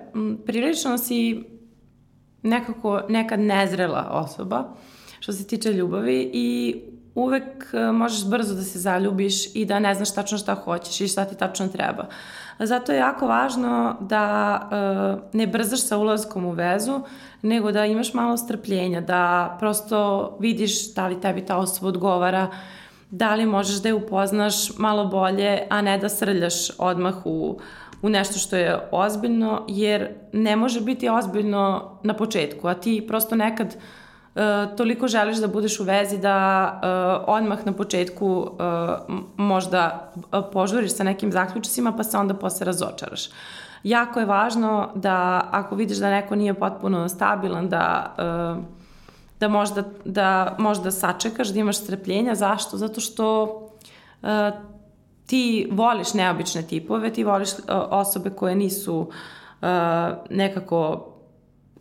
prilično 0.47 0.99
si 0.99 1.45
nekako 2.43 3.03
nekad 3.09 3.41
nezrela 3.41 4.09
osoba 4.11 4.75
što 5.23 5.33
se 5.33 5.47
tiče 5.47 5.73
ljubavi 5.73 6.31
i 6.33 6.77
uvek 7.15 7.75
e, 7.75 7.93
možeš 7.93 8.27
brzo 8.27 8.55
da 8.55 8.63
se 8.63 8.79
zaljubiš 8.79 9.55
i 9.55 9.65
da 9.65 9.79
ne 9.79 9.95
znaš 9.95 10.15
tačno 10.15 10.39
šta 10.39 10.55
hoćeš 10.55 11.01
i 11.01 11.09
šta 11.09 11.25
ti 11.25 11.37
tačno 11.37 11.69
treba. 11.69 12.07
Zato 12.59 12.93
je 12.93 12.99
jako 12.99 13.27
važno 13.27 13.97
da 14.01 14.59
uh, 14.63 15.23
ne 15.33 15.47
brzaš 15.47 15.81
sa 15.81 15.99
ulazkom 15.99 16.45
u 16.45 16.51
vezu, 16.51 17.01
nego 17.43 17.73
da 17.73 17.87
imaš 17.87 18.15
malo 18.15 18.37
strpljenja, 18.37 19.01
da 19.01 19.57
prosto 19.59 20.31
vidiš 20.41 20.95
da 20.95 21.09
li 21.09 21.21
tebi 21.21 21.47
ta 21.47 21.57
osoba 21.57 21.89
odgovara, 21.89 22.51
da 23.11 23.35
li 23.35 23.47
možeš 23.47 23.83
da 23.83 23.89
je 23.89 23.95
upoznaš 23.95 24.79
malo 24.79 25.07
bolje, 25.07 25.67
a 25.71 25.83
ne 25.83 25.99
da 25.99 26.09
srljaš 26.09 26.79
odmah 26.79 27.15
u, 27.25 27.59
u 28.03 28.09
nešto 28.09 28.39
što 28.39 28.57
je 28.57 28.89
ozbiljno, 28.93 29.65
jer 29.69 30.09
ne 30.33 30.57
može 30.57 30.81
biti 30.81 31.09
ozbiljno 31.09 31.99
na 32.03 32.15
početku, 32.15 32.69
a 32.69 32.75
ti 32.75 33.05
prosto 33.09 33.37
nekad 33.37 33.67
uh, 33.67 33.83
uh, 34.35 34.77
toliko 34.77 35.09
želiš 35.09 35.37
da 35.37 35.49
budeš 35.49 35.81
u 35.81 35.85
vezi 35.85 36.19
da 36.19 36.71
uh, 36.75 37.35
odmah 37.35 37.67
na 37.67 37.73
početku 37.73 38.27
uh, 38.29 39.17
možda 39.37 40.13
požuriš 40.53 40.97
sa 40.97 41.05
nekim 41.05 41.33
zaključicima 41.33 41.93
pa 41.93 42.05
se 42.05 42.19
onda 42.19 42.35
posle 42.35 42.67
razočaraš. 42.67 43.29
Jako 43.83 44.21
je 44.21 44.27
važno 44.27 44.89
da 44.95 45.49
ako 45.51 45.75
vidiš 45.75 45.99
da 45.99 46.11
neko 46.11 46.37
nije 46.37 46.55
potpuno 46.55 47.09
stabilan, 47.09 47.69
da, 47.69 48.15
uh, 48.19 48.65
da, 49.41 49.49
možda, 49.49 49.83
da 50.05 50.57
možda 50.59 50.91
sačekaš, 50.91 51.49
da 51.49 51.61
imaš 51.61 51.79
strpljenja. 51.79 52.35
Zašto? 52.35 52.77
Zato 52.77 53.01
što 53.01 53.45
uh, 54.23 54.29
ti 55.27 55.69
voliš 55.73 56.15
neobične 56.15 56.63
tipove, 56.63 57.13
ti 57.13 57.25
voliš 57.25 57.53
uh, 57.53 57.59
osobe 57.91 58.31
koje 58.31 58.55
nisu 58.55 58.99
uh, 59.01 59.69
nekako 60.31 61.12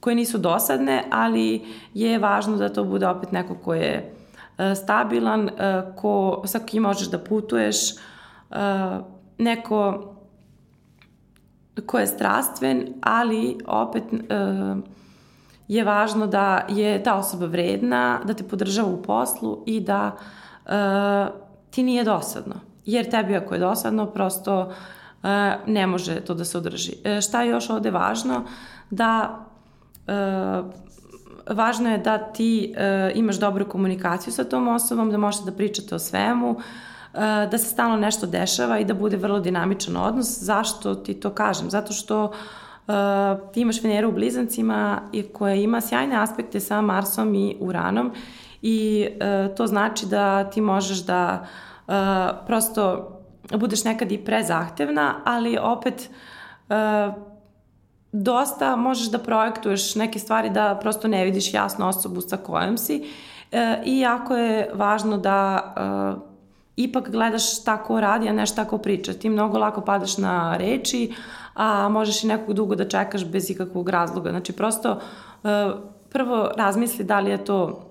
koje 0.01 0.15
nisu 0.15 0.37
dosadne, 0.37 1.03
ali 1.11 1.65
je 1.93 2.19
važno 2.19 2.57
da 2.57 2.69
to 2.69 2.83
bude 2.83 3.07
opet 3.07 3.31
neko 3.31 3.55
ko 3.55 3.73
je 3.73 4.13
e, 4.57 4.75
stabilan, 4.75 5.49
e, 5.49 5.81
ko, 5.95 6.41
sa 6.45 6.59
kim 6.59 6.83
možeš 6.83 7.09
da 7.09 7.19
putuješ, 7.19 7.91
e, 7.91 7.95
neko 9.37 10.07
ko 11.85 11.99
je 11.99 12.07
strastven, 12.07 12.87
ali 13.01 13.57
opet 13.65 14.03
je 15.67 15.83
važno 15.83 16.27
da 16.27 16.65
je 16.69 17.03
ta 17.03 17.15
osoba 17.15 17.45
vredna, 17.45 18.19
da 18.25 18.33
te 18.33 18.43
podržava 18.43 18.89
u 18.89 19.01
poslu 19.01 19.63
i 19.65 19.79
da 19.79 20.11
ti 21.69 21.83
nije 21.83 22.03
dosadno. 22.03 22.55
Jer 22.85 23.09
tebi 23.09 23.35
ako 23.35 23.53
je 23.53 23.59
dosadno, 23.59 24.05
prosto 24.05 24.73
ne 25.65 25.87
može 25.87 26.19
to 26.21 26.33
da 26.33 26.45
se 26.45 26.57
održi. 26.57 26.93
Šta 27.21 27.41
je 27.41 27.49
još 27.49 27.69
ovde 27.69 27.91
važno? 27.91 28.43
Da 28.89 29.45
važno 31.49 31.91
je 31.91 31.97
da 31.97 32.17
ti 32.17 32.73
uh, 32.73 33.17
imaš 33.17 33.39
dobru 33.39 33.65
komunikaciju 33.69 34.33
sa 34.33 34.43
tom 34.43 34.67
osobom, 34.67 35.11
da 35.11 35.17
možete 35.17 35.51
da 35.51 35.57
pričate 35.57 35.95
o 35.95 35.99
svemu, 35.99 36.51
uh, 36.51 37.21
da 37.51 37.57
se 37.57 37.65
stalno 37.65 37.97
nešto 37.97 38.27
dešava 38.27 38.79
i 38.79 38.85
da 38.85 38.93
bude 38.93 39.17
vrlo 39.17 39.39
dinamičan 39.39 39.97
odnos. 39.97 40.43
Zašto 40.43 40.95
ti 40.95 41.13
to 41.13 41.29
kažem? 41.29 41.69
Zato 41.69 41.93
što 41.93 42.23
uh, 42.23 42.93
ti 43.53 43.61
imaš 43.61 43.83
Veneru 43.83 44.09
u 44.09 44.11
blizancima 44.11 45.01
i 45.11 45.23
koja 45.23 45.55
ima 45.55 45.81
sjajne 45.81 46.15
aspekte 46.15 46.59
sa 46.59 46.81
Marsom 46.81 47.35
i 47.35 47.57
Uranom 47.59 48.11
i 48.61 49.07
uh, 49.11 49.55
to 49.55 49.67
znači 49.67 50.05
da 50.05 50.49
ti 50.49 50.61
možeš 50.61 51.05
da 51.05 51.45
uh, 51.87 51.93
prosto 52.47 53.17
budeš 53.57 53.83
nekad 53.83 54.11
i 54.11 54.17
prezahtevna, 54.17 55.15
ali 55.25 55.57
opet 55.61 56.09
uh, 56.69 57.30
dosta 58.11 58.75
možeš 58.75 59.11
da 59.11 59.19
projektuješ 59.19 59.95
neke 59.95 60.19
stvari 60.19 60.49
da 60.49 60.77
prosto 60.81 61.07
ne 61.07 61.25
vidiš 61.25 61.53
jasno 61.53 61.87
osobu 61.87 62.21
sa 62.21 62.37
kojom 62.37 62.77
si 62.77 63.03
e, 63.51 63.81
i 63.85 63.99
jako 63.99 64.35
je 64.35 64.69
važno 64.73 65.17
da 65.17 65.63
e, 66.17 66.31
ipak 66.75 67.11
gledaš 67.11 67.61
šta 67.61 67.77
ko 67.77 67.99
radi, 67.99 68.29
a 68.29 68.33
ne 68.33 68.45
šta 68.45 68.65
ko 68.65 68.77
priča. 68.77 69.13
Ti 69.13 69.29
mnogo 69.29 69.57
lako 69.57 69.81
padaš 69.81 70.17
na 70.17 70.57
reči, 70.57 71.13
a 71.53 71.89
možeš 71.89 72.23
i 72.23 72.27
nekog 72.27 72.53
dugo 72.53 72.75
da 72.75 72.87
čekaš 72.87 73.25
bez 73.25 73.49
ikakvog 73.49 73.89
razloga. 73.89 74.29
Znači 74.29 74.53
prosto 74.53 74.91
e, 74.91 75.71
prvo 76.09 76.49
razmisli 76.57 77.05
da 77.05 77.19
li 77.19 77.31
je 77.31 77.45
to 77.45 77.87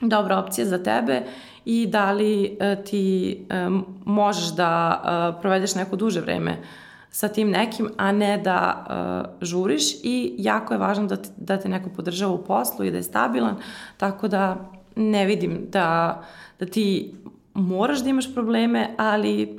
dobra 0.00 0.38
opcija 0.38 0.66
za 0.66 0.82
tebe 0.82 1.22
i 1.64 1.86
da 1.86 2.12
li 2.12 2.56
e, 2.60 2.82
ti 2.84 3.32
e, 3.50 3.68
možeš 4.04 4.54
da 4.54 5.02
e, 5.36 5.40
provedeš 5.40 5.74
neko 5.74 5.96
duže 5.96 6.20
vreme 6.20 6.62
sa 7.10 7.28
tim 7.28 7.50
nekim, 7.50 7.88
a 7.96 8.12
ne 8.12 8.38
da 8.38 8.86
uh, 8.86 9.46
žuriš 9.46 9.94
i 10.02 10.34
jako 10.38 10.74
je 10.74 10.78
važno 10.78 11.06
da 11.06 11.16
te, 11.16 11.28
da 11.36 11.56
te 11.56 11.68
neko 11.68 11.90
podržava 11.96 12.32
u 12.32 12.44
poslu 12.44 12.84
i 12.84 12.90
da 12.90 12.96
je 12.96 13.02
stabilan, 13.02 13.56
tako 13.96 14.28
da 14.28 14.70
ne 14.96 15.26
vidim 15.26 15.66
da, 15.68 16.22
da 16.58 16.66
ti 16.66 17.14
moraš 17.54 18.02
da 18.02 18.10
imaš 18.10 18.34
probleme, 18.34 18.94
ali 18.98 19.58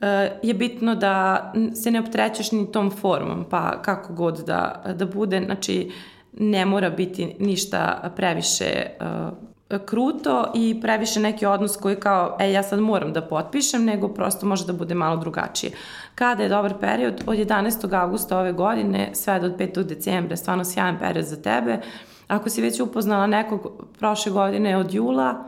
uh, 0.00 0.08
je 0.42 0.54
bitno 0.54 0.94
da 0.94 1.52
se 1.74 1.90
ne 1.90 2.00
optrećeš 2.00 2.52
ni 2.52 2.72
tom 2.72 2.90
formom, 2.90 3.44
pa 3.50 3.82
kako 3.82 4.12
god 4.12 4.38
da, 4.46 4.82
da 4.94 5.06
bude, 5.06 5.42
znači 5.44 5.92
ne 6.32 6.66
mora 6.66 6.90
biti 6.90 7.36
ništa 7.38 8.12
previše 8.16 8.86
uh, 9.00 9.55
kruto 9.86 10.50
i 10.54 10.80
previše 10.80 11.20
neki 11.20 11.46
odnos 11.46 11.76
koji 11.76 11.96
kao, 11.96 12.36
e, 12.40 12.52
ja 12.52 12.62
sad 12.62 12.80
moram 12.80 13.12
da 13.12 13.22
potpišem, 13.22 13.84
nego 13.84 14.08
prosto 14.08 14.46
može 14.46 14.66
da 14.66 14.72
bude 14.72 14.94
malo 14.94 15.16
drugačije. 15.16 15.72
Kada 16.14 16.42
je 16.42 16.48
dobar 16.48 16.74
period? 16.80 17.22
Od 17.26 17.36
11. 17.36 18.00
augusta 18.00 18.38
ove 18.38 18.52
godine 18.52 19.10
sve 19.12 19.40
do 19.40 19.48
5. 19.48 19.82
decembra, 19.82 20.36
stvarno 20.36 20.64
sjajan 20.64 20.98
period 20.98 21.24
za 21.24 21.42
tebe. 21.42 21.80
Ako 22.28 22.50
si 22.50 22.62
već 22.62 22.80
upoznala 22.80 23.26
nekog 23.26 23.84
prošle 23.98 24.32
godine 24.32 24.76
od 24.76 24.94
jula 24.94 25.44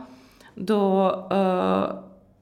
do, 0.55 1.05
uh, 1.07 1.99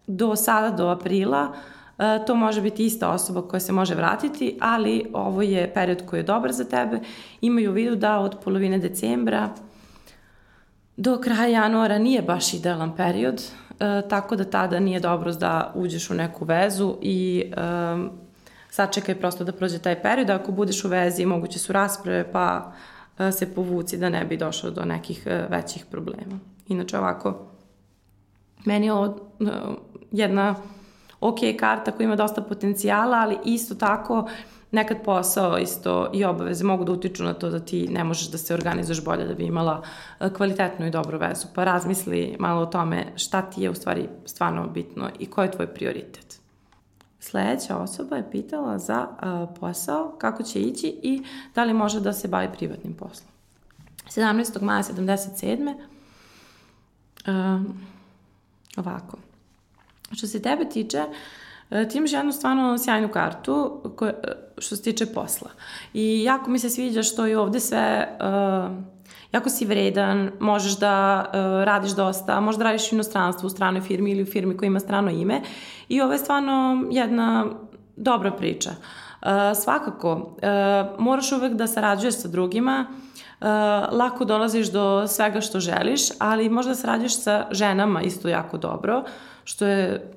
do 0.08 0.36
sada, 0.36 0.70
do 0.70 0.88
aprila, 0.88 1.52
uh, 1.98 2.26
to 2.28 2.36
može 2.36 2.62
biti 2.62 2.86
ista 2.86 3.10
osoba 3.10 3.42
koja 3.42 3.60
se 3.60 3.72
može 3.74 3.96
vratiti, 3.96 4.58
ali 4.62 5.06
ovo 5.14 5.42
je 5.42 5.74
period 5.74 6.06
koji 6.06 6.20
je 6.20 6.24
dobar 6.24 6.52
za 6.52 6.64
tebe. 6.64 7.00
Imaju 7.42 7.72
u 7.72 7.74
vidu 7.74 7.96
da 7.96 8.20
od 8.20 8.38
polovine 8.44 8.78
decembra 8.78 9.50
do 10.98 11.20
kraja 11.22 11.48
januara 11.48 11.98
nije 11.98 12.22
baš 12.22 12.54
idealan 12.54 12.96
period, 12.96 13.44
e, 13.80 14.02
tako 14.10 14.36
da 14.36 14.44
tada 14.44 14.80
nije 14.80 15.00
dobro 15.00 15.34
da 15.34 15.72
uđeš 15.76 16.10
u 16.10 16.14
neku 16.14 16.46
vezu 16.46 16.98
i 17.02 17.44
e, 17.58 17.62
sačekaj 18.70 19.16
prosto 19.16 19.44
da 19.44 19.52
prođe 19.52 19.80
taj 19.80 20.02
period. 20.02 20.30
Ako 20.30 20.52
budeš 20.52 20.86
u 20.86 20.88
vezi, 20.88 21.26
moguće 21.26 21.60
su 21.60 21.74
rasprave, 21.74 22.32
pa 22.32 22.74
e, 23.20 23.32
se 23.32 23.54
povuci 23.54 23.98
da 23.98 24.10
ne 24.10 24.26
bi 24.26 24.38
došlo 24.38 24.72
do 24.72 24.86
nekih 24.86 25.24
e, 25.26 25.46
većih 25.50 25.86
problema. 25.86 26.40
Inače 26.68 26.98
ovako, 26.98 27.48
meni 28.66 28.86
je 28.86 28.94
ovo 28.94 29.06
e, 29.40 29.46
jedna 30.12 30.56
ok 31.22 31.40
karta 31.60 31.92
koja 31.92 32.06
ima 32.06 32.16
dosta 32.16 32.42
potencijala, 32.42 33.18
ali 33.18 33.38
isto 33.46 33.76
tako 33.76 34.30
nekad 34.72 35.04
posao 35.04 35.58
isto 35.58 36.10
i 36.14 36.26
obaveze 36.26 36.64
mogu 36.64 36.84
da 36.84 36.92
utiču 36.92 37.24
na 37.24 37.34
to 37.34 37.50
da 37.50 37.60
ti 37.60 37.88
ne 37.88 38.04
možeš 38.04 38.32
da 38.32 38.38
se 38.38 38.54
organizuješ 38.54 39.04
bolje 39.04 39.26
da 39.26 39.34
bi 39.34 39.46
imala 39.46 39.82
e, 40.20 40.34
kvalitetnu 40.34 40.88
i 40.88 40.92
dobru 40.92 41.18
vezu. 41.18 41.48
Pa 41.56 41.64
razmisli 41.64 42.36
malo 42.40 42.62
o 42.62 42.66
tome 42.66 43.06
šta 43.16 43.42
ti 43.42 43.62
je 43.62 43.70
u 43.70 43.76
stvari 43.76 44.10
stvarno 44.26 44.68
bitno 44.68 45.10
i 45.20 45.26
ko 45.26 45.44
je 45.44 45.52
tvoj 45.52 45.68
prioritet. 45.68 46.40
Sledeća 47.20 47.78
osoba 47.78 48.16
je 48.16 48.32
pitala 48.32 48.80
za 48.80 49.08
uh, 49.08 49.50
posao, 49.60 50.16
kako 50.18 50.44
će 50.44 50.62
ići 50.62 51.00
i 51.04 51.24
da 51.56 51.64
li 51.64 51.74
može 51.74 52.00
da 52.00 52.14
se 52.14 52.28
bavi 52.28 52.50
privatnim 52.58 52.94
poslom. 52.94 53.30
17. 54.10 54.62
maja 54.62 54.84
77. 54.84 55.76
Uh, 57.28 57.62
ovako. 58.78 59.18
Što 60.12 60.28
se 60.28 60.42
tebe 60.42 60.70
tiče, 60.70 61.04
ti 61.70 61.98
imaš 61.98 62.14
jednu 62.14 62.32
stvarno 62.32 62.78
sjajnu 62.78 63.08
kartu 63.08 63.82
koje, 63.96 64.14
uh, 64.14 64.48
što 64.58 64.76
se 64.76 64.84
tiče 64.84 65.06
posla. 65.06 65.50
I 65.94 66.24
jako 66.24 66.50
mi 66.50 66.60
se 66.60 66.70
sviđa 66.70 67.04
što 67.04 67.26
je 67.26 67.40
ovde 67.40 67.60
sve 67.60 68.18
uh, 68.20 68.78
jako 69.32 69.50
si 69.50 69.66
vredan, 69.66 70.32
možeš 70.40 70.80
da 70.80 71.26
uh, 71.28 71.64
radiš 71.64 71.92
dosta, 71.92 72.40
možeš 72.40 72.58
da 72.58 72.64
radiš 72.64 72.92
u 72.92 72.96
inostranstvu, 72.96 73.48
u 73.48 73.50
stranoj 73.50 73.82
firmi 73.82 74.12
ili 74.12 74.24
u 74.24 74.26
firmi 74.26 74.58
koja 74.58 74.68
ima 74.68 74.80
strano 74.80 75.12
ime 75.12 75.42
i 75.90 76.02
ovo 76.02 76.12
je 76.14 76.20
stvarno 76.20 76.86
jedna 76.92 77.46
dobra 77.96 78.32
priča. 78.32 78.70
Uh, 78.70 79.28
svakako, 79.64 80.14
uh, 80.14 81.00
moraš 81.00 81.32
uvek 81.32 81.54
da 81.54 81.68
sarađuješ 81.68 82.16
sa 82.16 82.28
drugima, 82.28 82.86
uh, 82.90 83.48
lako 83.92 84.26
dolaziš 84.26 84.72
do 84.72 85.08
svega 85.08 85.42
što 85.42 85.60
želiš, 85.60 86.02
ali 86.20 86.50
možda 86.50 86.76
sarađuješ 86.76 87.22
sa 87.22 87.48
ženama 87.52 88.02
isto 88.02 88.30
jako 88.30 88.58
dobro, 88.58 89.04
što 89.44 89.66
je 89.66 90.12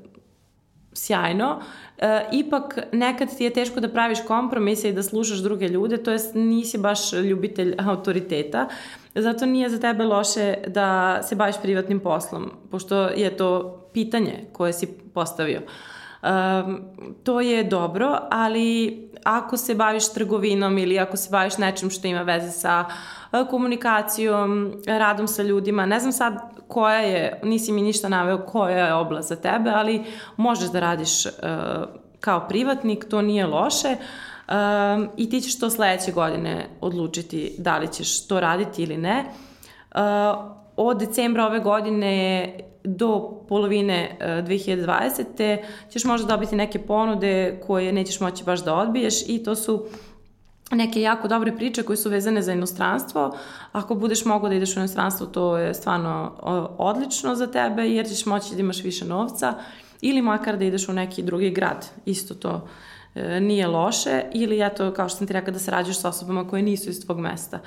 sjajno. 0.92 1.60
E, 1.98 2.24
ipak 2.32 2.78
nekad 2.92 3.36
ti 3.36 3.44
je 3.44 3.50
teško 3.50 3.80
da 3.80 3.88
praviš 3.88 4.18
kompromise 4.26 4.88
i 4.88 4.92
da 4.92 5.02
slušaš 5.02 5.38
druge 5.38 5.68
ljude, 5.68 6.02
to 6.02 6.10
jest 6.10 6.34
nisi 6.34 6.78
baš 6.78 7.12
ljubitelj 7.12 7.74
autoriteta. 7.78 8.68
Zato 9.14 9.46
nije 9.46 9.68
za 9.68 9.80
tebe 9.80 10.04
loše 10.04 10.54
da 10.66 11.20
se 11.22 11.36
baviš 11.36 11.56
privatnim 11.62 12.00
poslom, 12.00 12.50
pošto 12.70 13.02
je 13.02 13.36
to 13.36 13.80
pitanje 13.92 14.44
koje 14.52 14.72
si 14.72 14.86
postavio. 15.14 15.60
Um, 16.22 16.80
to 17.24 17.40
je 17.40 17.64
dobro, 17.64 18.18
ali 18.30 18.98
ako 19.24 19.56
se 19.56 19.74
baviš 19.74 20.12
trgovinom 20.12 20.78
ili 20.78 20.98
ako 20.98 21.16
se 21.16 21.28
baviš 21.30 21.58
nečim 21.58 21.90
što 21.90 22.08
ima 22.08 22.22
veze 22.22 22.50
sa 22.50 22.84
uh, 22.88 23.19
komunikacijom, 23.50 24.72
radom 24.86 25.28
sa 25.28 25.42
ljudima, 25.42 25.86
ne 25.86 26.00
znam 26.00 26.12
sad 26.12 26.34
koja 26.68 27.00
je, 27.00 27.40
nisi 27.44 27.72
mi 27.72 27.82
ništa 27.82 28.08
naveo 28.08 28.46
koja 28.46 28.86
je 28.86 28.94
oblast 28.94 29.28
za 29.28 29.36
tebe, 29.36 29.70
ali 29.70 30.04
možeš 30.36 30.70
da 30.70 30.80
radiš 30.80 31.26
uh, 31.26 31.32
kao 32.20 32.48
privatnik, 32.48 33.04
to 33.10 33.22
nije 33.22 33.46
loše. 33.46 33.88
Uh, 33.88 34.30
um, 34.50 35.08
i 35.16 35.30
ti 35.30 35.40
ćeš 35.40 35.58
to 35.58 35.70
sledeće 35.70 36.12
godine 36.12 36.66
odlučiti 36.80 37.54
da 37.58 37.78
li 37.78 37.88
ćeš 37.92 38.26
to 38.26 38.40
raditi 38.40 38.82
ili 38.82 38.96
ne. 38.96 39.24
Uh, 39.94 40.00
od 40.76 40.98
decembra 40.98 41.46
ove 41.46 41.60
godine 41.60 42.54
do 42.84 43.44
polovine 43.48 44.18
uh, 44.20 44.26
2020. 44.26 45.58
ćeš 45.90 46.04
možda 46.04 46.26
dobiti 46.26 46.56
neke 46.56 46.78
ponude 46.78 47.60
koje 47.66 47.92
nećeš 47.92 48.20
moći 48.20 48.44
baš 48.44 48.64
da 48.64 48.74
odbiješ 48.74 49.28
i 49.28 49.44
to 49.44 49.54
su 49.54 49.86
neke 50.70 51.00
jako 51.00 51.28
dobre 51.28 51.56
priče 51.56 51.82
koje 51.82 51.96
su 51.96 52.10
vezane 52.10 52.42
za 52.42 52.52
inostranstvo. 52.52 53.36
Ako 53.72 53.94
budeš 53.94 54.24
mogao 54.24 54.48
da 54.48 54.54
ideš 54.54 54.76
u 54.76 54.78
inostranstvo, 54.78 55.26
to 55.26 55.58
je 55.58 55.74
stvarno 55.74 56.32
odlično 56.78 57.34
za 57.34 57.46
tebe 57.46 57.88
jer 57.88 58.08
ćeš 58.08 58.26
moći 58.26 58.54
da 58.54 58.60
imaš 58.60 58.84
više 58.84 59.04
novca 59.04 59.54
ili 60.00 60.22
makar 60.22 60.58
da 60.58 60.64
ideš 60.64 60.88
u 60.88 60.92
neki 60.92 61.22
drugi 61.22 61.50
grad. 61.50 61.86
Isto 62.04 62.34
to 62.34 62.68
E, 63.14 63.40
nije 63.40 63.66
loše 63.66 64.22
ili 64.32 64.66
eto, 64.66 64.92
kao 64.92 65.08
što 65.08 65.18
sam 65.18 65.26
ti 65.26 65.32
rekla, 65.32 65.52
da 65.52 65.58
se 65.58 65.70
rađaš 65.70 66.00
sa 66.00 66.08
osobama 66.08 66.48
koje 66.48 66.62
nisu 66.62 66.90
iz 66.90 67.04
tvog 67.04 67.18
mesta. 67.18 67.56
E, 67.56 67.60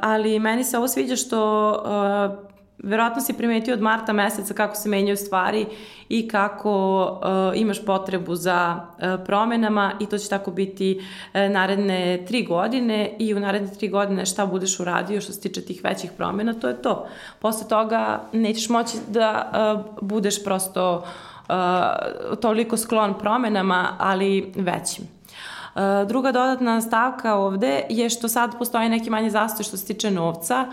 ali 0.00 0.38
meni 0.38 0.64
se 0.64 0.78
ovo 0.78 0.88
sviđa 0.88 1.16
što 1.16 1.72
e, 1.72 2.55
verovatno 2.78 3.22
si 3.22 3.32
primetio 3.32 3.74
od 3.74 3.80
marta 3.80 4.12
meseca 4.12 4.54
kako 4.54 4.74
se 4.74 4.88
menjaju 4.88 5.16
stvari 5.16 5.66
i 6.08 6.28
kako 6.28 7.02
uh, 7.04 7.60
imaš 7.60 7.84
potrebu 7.84 8.34
za 8.34 8.76
uh, 8.76 9.24
promenama 9.26 9.92
i 10.00 10.06
to 10.06 10.18
će 10.18 10.28
tako 10.28 10.50
biti 10.50 11.00
uh, 11.00 11.40
naredne 11.50 12.24
tri 12.28 12.44
godine 12.44 13.16
i 13.18 13.34
u 13.34 13.40
naredne 13.40 13.68
tri 13.74 13.88
godine 13.88 14.26
šta 14.26 14.46
budeš 14.46 14.80
uradio 14.80 15.20
što 15.20 15.32
se 15.32 15.40
tiče 15.40 15.62
tih 15.62 15.84
većih 15.84 16.10
promena, 16.16 16.54
to 16.54 16.68
je 16.68 16.82
to. 16.82 17.06
Posle 17.38 17.68
toga 17.68 18.20
nećeš 18.32 18.68
moći 18.68 18.96
da 19.08 19.52
uh, 19.76 20.08
budeš 20.08 20.44
prosto 20.44 20.96
uh, 20.96 21.54
toliko 22.40 22.76
sklon 22.76 23.18
promenama, 23.18 23.96
ali 23.98 24.52
većim. 24.56 25.16
Druga 26.06 26.32
dodatna 26.32 26.80
stavka 26.80 27.34
ovde 27.34 27.82
je 27.88 28.10
što 28.10 28.28
sad 28.28 28.58
postoji 28.58 28.88
neki 28.88 29.10
manji 29.10 29.30
zastoj 29.30 29.64
što 29.64 29.76
se 29.76 29.86
tiče 29.86 30.10
novca 30.10 30.66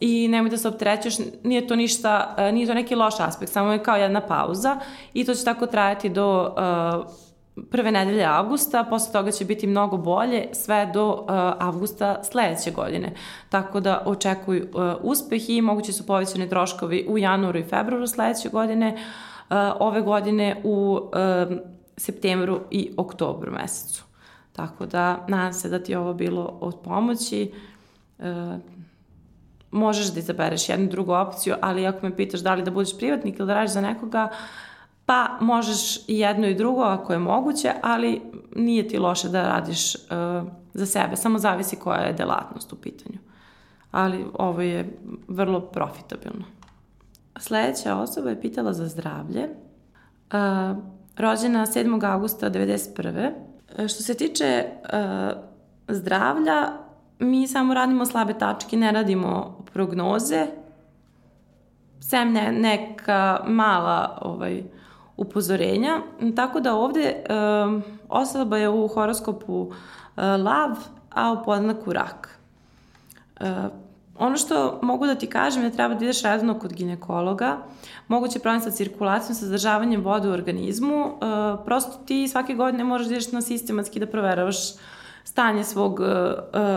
i 0.00 0.28
nemoj 0.28 0.50
da 0.50 0.56
se 0.56 0.68
optrećeš, 0.68 1.14
nije 1.44 1.66
to 1.66 1.76
ništa, 1.76 2.34
uh, 2.38 2.54
nije 2.54 2.66
to 2.66 2.74
neki 2.74 2.94
loš 2.94 3.20
aspekt, 3.20 3.52
samo 3.52 3.72
je 3.72 3.82
kao 3.82 3.96
jedna 3.96 4.20
pauza 4.20 4.76
i 5.14 5.24
to 5.24 5.34
će 5.34 5.44
tako 5.44 5.66
trajati 5.66 6.08
do 6.08 6.54
uh, 6.56 7.06
prve 7.70 7.90
nedelje 7.92 8.24
avgusta, 8.24 8.84
posle 8.84 9.12
toga 9.12 9.30
će 9.30 9.44
biti 9.44 9.66
mnogo 9.66 9.96
bolje 9.96 10.48
sve 10.52 10.90
do 10.94 11.12
uh, 11.12 11.28
avgusta 11.58 12.24
sledeće 12.24 12.70
godine. 12.70 13.12
Tako 13.48 13.80
da 13.80 14.02
očekuj 14.06 14.60
uh, 14.60 14.66
uspeh 15.00 15.50
i 15.50 15.62
moguće 15.62 15.92
su 15.92 16.06
povećane 16.06 16.48
troškovi 16.48 17.06
u 17.08 17.18
januaru 17.18 17.58
i 17.58 17.64
februaru 17.64 18.06
sledeće 18.06 18.48
godine. 18.48 18.94
Uh, 19.50 19.56
ove 19.80 20.00
godine 20.00 20.60
u 20.64 21.00
septembru 21.96 22.60
i 22.70 22.90
oktobru 22.96 23.52
mesecu. 23.52 24.04
Tako 24.52 24.86
da, 24.86 25.24
nadam 25.28 25.52
se 25.52 25.68
da 25.68 25.82
ti 25.82 25.92
je 25.92 25.98
ovo 25.98 26.14
bilo 26.14 26.58
od 26.60 26.80
pomoći. 26.84 27.52
E, 28.18 28.58
možeš 29.70 30.12
da 30.12 30.20
izabereš 30.20 30.68
jednu 30.68 30.88
drugu 30.88 31.12
opciju, 31.12 31.54
ali 31.60 31.86
ako 31.86 32.06
me 32.06 32.16
pitaš 32.16 32.40
da 32.40 32.54
li 32.54 32.62
da 32.62 32.70
budeš 32.70 32.98
privatnik 32.98 33.38
ili 33.38 33.46
da 33.46 33.54
radiš 33.54 33.72
za 33.72 33.80
nekoga, 33.80 34.28
pa 35.06 35.38
možeš 35.40 35.96
i 36.08 36.18
jedno 36.18 36.46
i 36.46 36.54
drugo 36.54 36.82
ako 36.82 37.12
je 37.12 37.18
moguće, 37.18 37.72
ali 37.82 38.22
nije 38.56 38.88
ti 38.88 38.98
loše 38.98 39.28
da 39.28 39.42
radiš 39.42 39.94
uh, 39.94 40.00
za 40.74 40.86
sebe, 40.86 41.16
samo 41.16 41.38
zavisi 41.38 41.76
koja 41.76 42.00
je 42.00 42.12
delatnost 42.12 42.72
u 42.72 42.76
pitanju. 42.76 43.18
Ali 43.90 44.26
ovo 44.34 44.60
je 44.60 44.98
vrlo 45.28 45.60
profitabilno. 45.60 46.44
Sledeća 47.38 47.96
osoba 47.96 48.30
je 48.30 48.40
pitala 48.40 48.72
za 48.72 48.88
zdravlje. 48.88 49.42
Uh, 49.42 50.78
rođena 51.16 51.66
7. 51.66 52.12
augusta 52.12 52.50
1991. 52.50 53.30
Što 53.88 54.02
se 54.02 54.14
tiče 54.14 54.64
uh, 54.82 55.38
zdravlja, 55.88 56.72
mi 57.20 57.48
samo 57.48 57.74
radimo 57.74 58.06
slabe 58.06 58.38
tačke, 58.38 58.76
ne 58.76 58.92
radimo 58.92 59.58
prognoze, 59.72 60.46
sem 62.00 62.32
ne, 62.32 62.52
neka 62.52 63.40
mala 63.46 64.18
ovaj, 64.22 64.62
upozorenja. 65.16 66.00
Tako 66.36 66.60
da 66.60 66.74
ovde 66.74 67.14
uh, 67.16 67.82
osoba 68.08 68.58
je 68.58 68.68
u 68.68 68.88
horoskopu 68.88 69.60
uh, 69.60 69.72
lav, 70.16 70.76
a 71.10 71.32
u 71.32 71.44
podnaku 71.44 71.92
rak. 71.92 72.38
Uh, 73.40 73.46
Ono 74.20 74.36
što 74.36 74.78
mogu 74.82 75.06
da 75.06 75.14
ti 75.14 75.26
kažem 75.26 75.62
je 75.62 75.70
da 75.70 75.76
treba 75.76 75.94
da 75.94 76.04
ideš 76.04 76.22
redno 76.22 76.58
kod 76.58 76.72
ginekologa, 76.72 77.56
moguće 78.08 78.38
problem 78.38 78.60
sa 78.60 78.70
cirkulacijom, 78.70 79.34
sa 79.34 79.46
zadržavanjem 79.46 80.02
vode 80.04 80.28
u 80.28 80.32
organizmu, 80.32 81.04
e, 81.04 81.10
prosto 81.64 82.04
ti 82.06 82.28
svake 82.28 82.54
godine 82.54 82.84
moraš 82.84 83.06
da 83.06 83.14
ideš 83.14 83.32
na 83.32 83.42
sistematski 83.42 84.00
da 84.00 84.06
proveravaš 84.06 84.56
stanje 85.24 85.64
svog 85.64 86.00
e, 86.00 86.04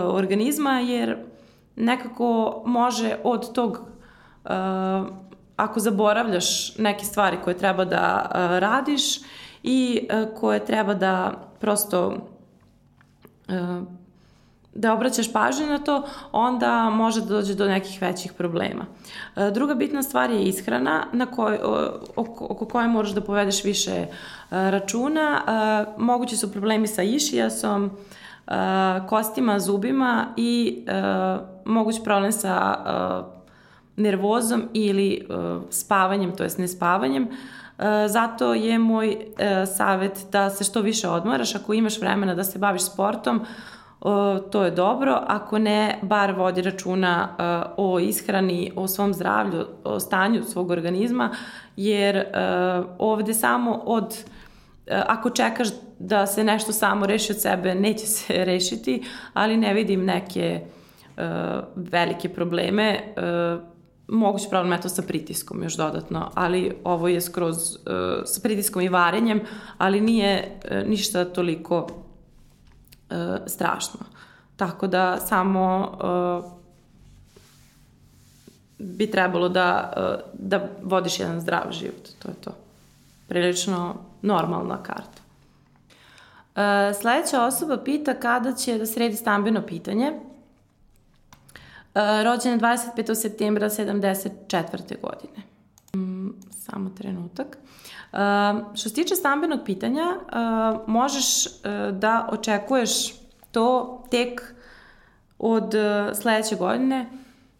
organizma, 0.03 0.79
jer 0.79 1.17
nekako 1.75 2.63
može 2.65 3.15
od 3.23 3.53
tog 3.53 3.81
ako 5.55 5.79
zaboravljaš 5.79 6.77
neke 6.77 7.05
stvari 7.05 7.37
koje 7.43 7.57
treba 7.57 7.85
da 7.85 8.29
radiš 8.59 9.03
i 9.63 10.07
koje 10.39 10.65
treba 10.65 10.93
da 10.93 11.33
prosto 11.59 12.17
da 14.75 14.93
obraćaš 14.93 15.33
pažnju 15.33 15.65
na 15.65 15.79
to, 15.79 16.03
onda 16.31 16.89
može 16.89 17.21
da 17.21 17.27
dođe 17.27 17.53
do 17.53 17.65
nekih 17.65 18.01
većih 18.01 18.33
problema. 18.33 18.85
Druga 19.51 19.75
bitna 19.75 20.03
stvar 20.03 20.31
je 20.31 20.43
ishrana 20.43 21.05
na 21.11 21.25
koj, 21.25 21.59
oko, 22.15 22.47
oko 22.49 22.65
koje 22.65 22.87
moraš 22.87 23.11
da 23.11 23.21
povedeš 23.21 23.63
više 23.63 24.05
računa. 24.49 25.41
Mogući 25.97 26.37
su 26.37 26.51
problemi 26.51 26.87
sa 26.87 27.03
išijasom, 27.03 27.91
kostima, 29.09 29.59
zubima 29.59 30.25
i 30.37 30.85
moguć 31.65 32.03
problem 32.03 32.31
sa 32.31 32.75
nervozom 33.95 34.63
ili 34.73 35.27
spavanjem, 35.69 36.35
to 36.35 36.43
jest 36.43 36.57
nespavanjem. 36.57 37.27
Zato 38.07 38.53
je 38.53 38.79
moj 38.79 39.17
savet 39.77 40.25
da 40.31 40.49
se 40.49 40.63
što 40.63 40.81
više 40.81 41.09
odmaraš, 41.09 41.55
ako 41.55 41.73
imaš 41.73 42.01
vremena 42.01 42.35
da 42.35 42.43
se 42.43 42.59
baviš 42.59 42.81
sportom, 42.81 43.45
to 44.51 44.63
je 44.63 44.71
dobro, 44.71 45.23
ako 45.27 45.59
ne, 45.59 45.99
bar 46.01 46.31
vodi 46.31 46.61
računa 46.61 47.27
uh, 47.29 47.73
o 47.77 47.99
ishrani, 47.99 48.71
o 48.75 48.87
svom 48.87 49.13
zdravlju, 49.13 49.65
o 49.83 49.99
stanju 49.99 50.43
svog 50.43 50.71
organizma, 50.71 51.29
jer 51.77 52.17
uh, 52.17 52.85
ovde 52.99 53.33
samo 53.33 53.81
od 53.85 54.23
ako 54.87 55.29
čekaš 55.29 55.67
da 55.99 56.27
se 56.27 56.43
nešto 56.43 56.71
samo 56.71 57.05
reši 57.05 57.31
od 57.31 57.41
sebe, 57.41 57.75
neće 57.75 58.05
se 58.05 58.33
rešiti, 58.45 59.03
ali 59.33 59.57
ne 59.57 59.73
vidim 59.73 60.05
neke 60.05 60.61
uh, 61.17 61.23
velike 61.75 62.29
probleme. 62.29 63.13
Uh, 63.17 63.63
moguće 64.07 64.49
problem 64.49 64.73
eto 64.73 64.89
sa 64.89 65.01
pritiskom 65.01 65.63
još 65.63 65.73
dodatno, 65.73 66.31
ali 66.33 66.75
ovo 66.83 67.07
je 67.07 67.21
skroz 67.21 67.57
uh, 67.57 67.81
sa 68.25 68.41
pritiskom 68.43 68.81
i 68.81 68.89
varenjem, 68.89 69.41
ali 69.77 70.01
nije 70.01 70.59
uh, 70.71 70.87
ništa 70.87 71.25
toliko 71.25 71.77
uh, 71.79 71.87
strašno. 73.47 73.99
Tako 74.55 74.87
da 74.87 75.17
samo 75.17 75.91
uh, 76.43 76.51
bi 78.79 79.11
trebalo 79.11 79.49
da, 79.49 79.93
uh, 79.97 80.31
da 80.33 80.69
vodiš 80.81 81.19
jedan 81.19 81.41
zdrav 81.41 81.71
život, 81.71 82.09
to 82.19 82.27
je 82.27 82.35
to. 82.35 82.51
Prilično 83.27 83.95
normalna 84.23 84.83
karta. 84.83 85.21
Uh, 86.55 86.61
sledeća 87.01 87.43
osoba 87.43 87.77
pita 87.77 88.13
kada 88.13 88.53
će 88.53 88.77
da 88.77 88.85
sredi 88.85 89.15
stambeno 89.15 89.61
pitanje. 89.61 90.11
Uh, 90.11 92.01
rođen 92.23 92.51
je 92.51 92.59
25. 92.59 93.15
septembra 93.15 93.69
74. 93.69 95.01
godine. 95.01 95.43
Mm, 95.95 96.29
samo 96.51 96.89
trenutak. 96.89 97.57
Uh, 98.11 98.19
što 98.75 98.89
se 98.89 98.95
tiče 98.95 99.15
stambenog 99.15 99.59
pitanja, 99.65 100.03
uh, 100.03 100.87
možeš 100.87 101.45
uh, 101.45 101.51
da 101.91 102.27
očekuješ 102.31 103.13
to 103.51 104.03
tek 104.11 104.55
od 105.39 105.73
uh, 105.73 106.17
sledeće 106.17 106.55
godine, 106.55 107.09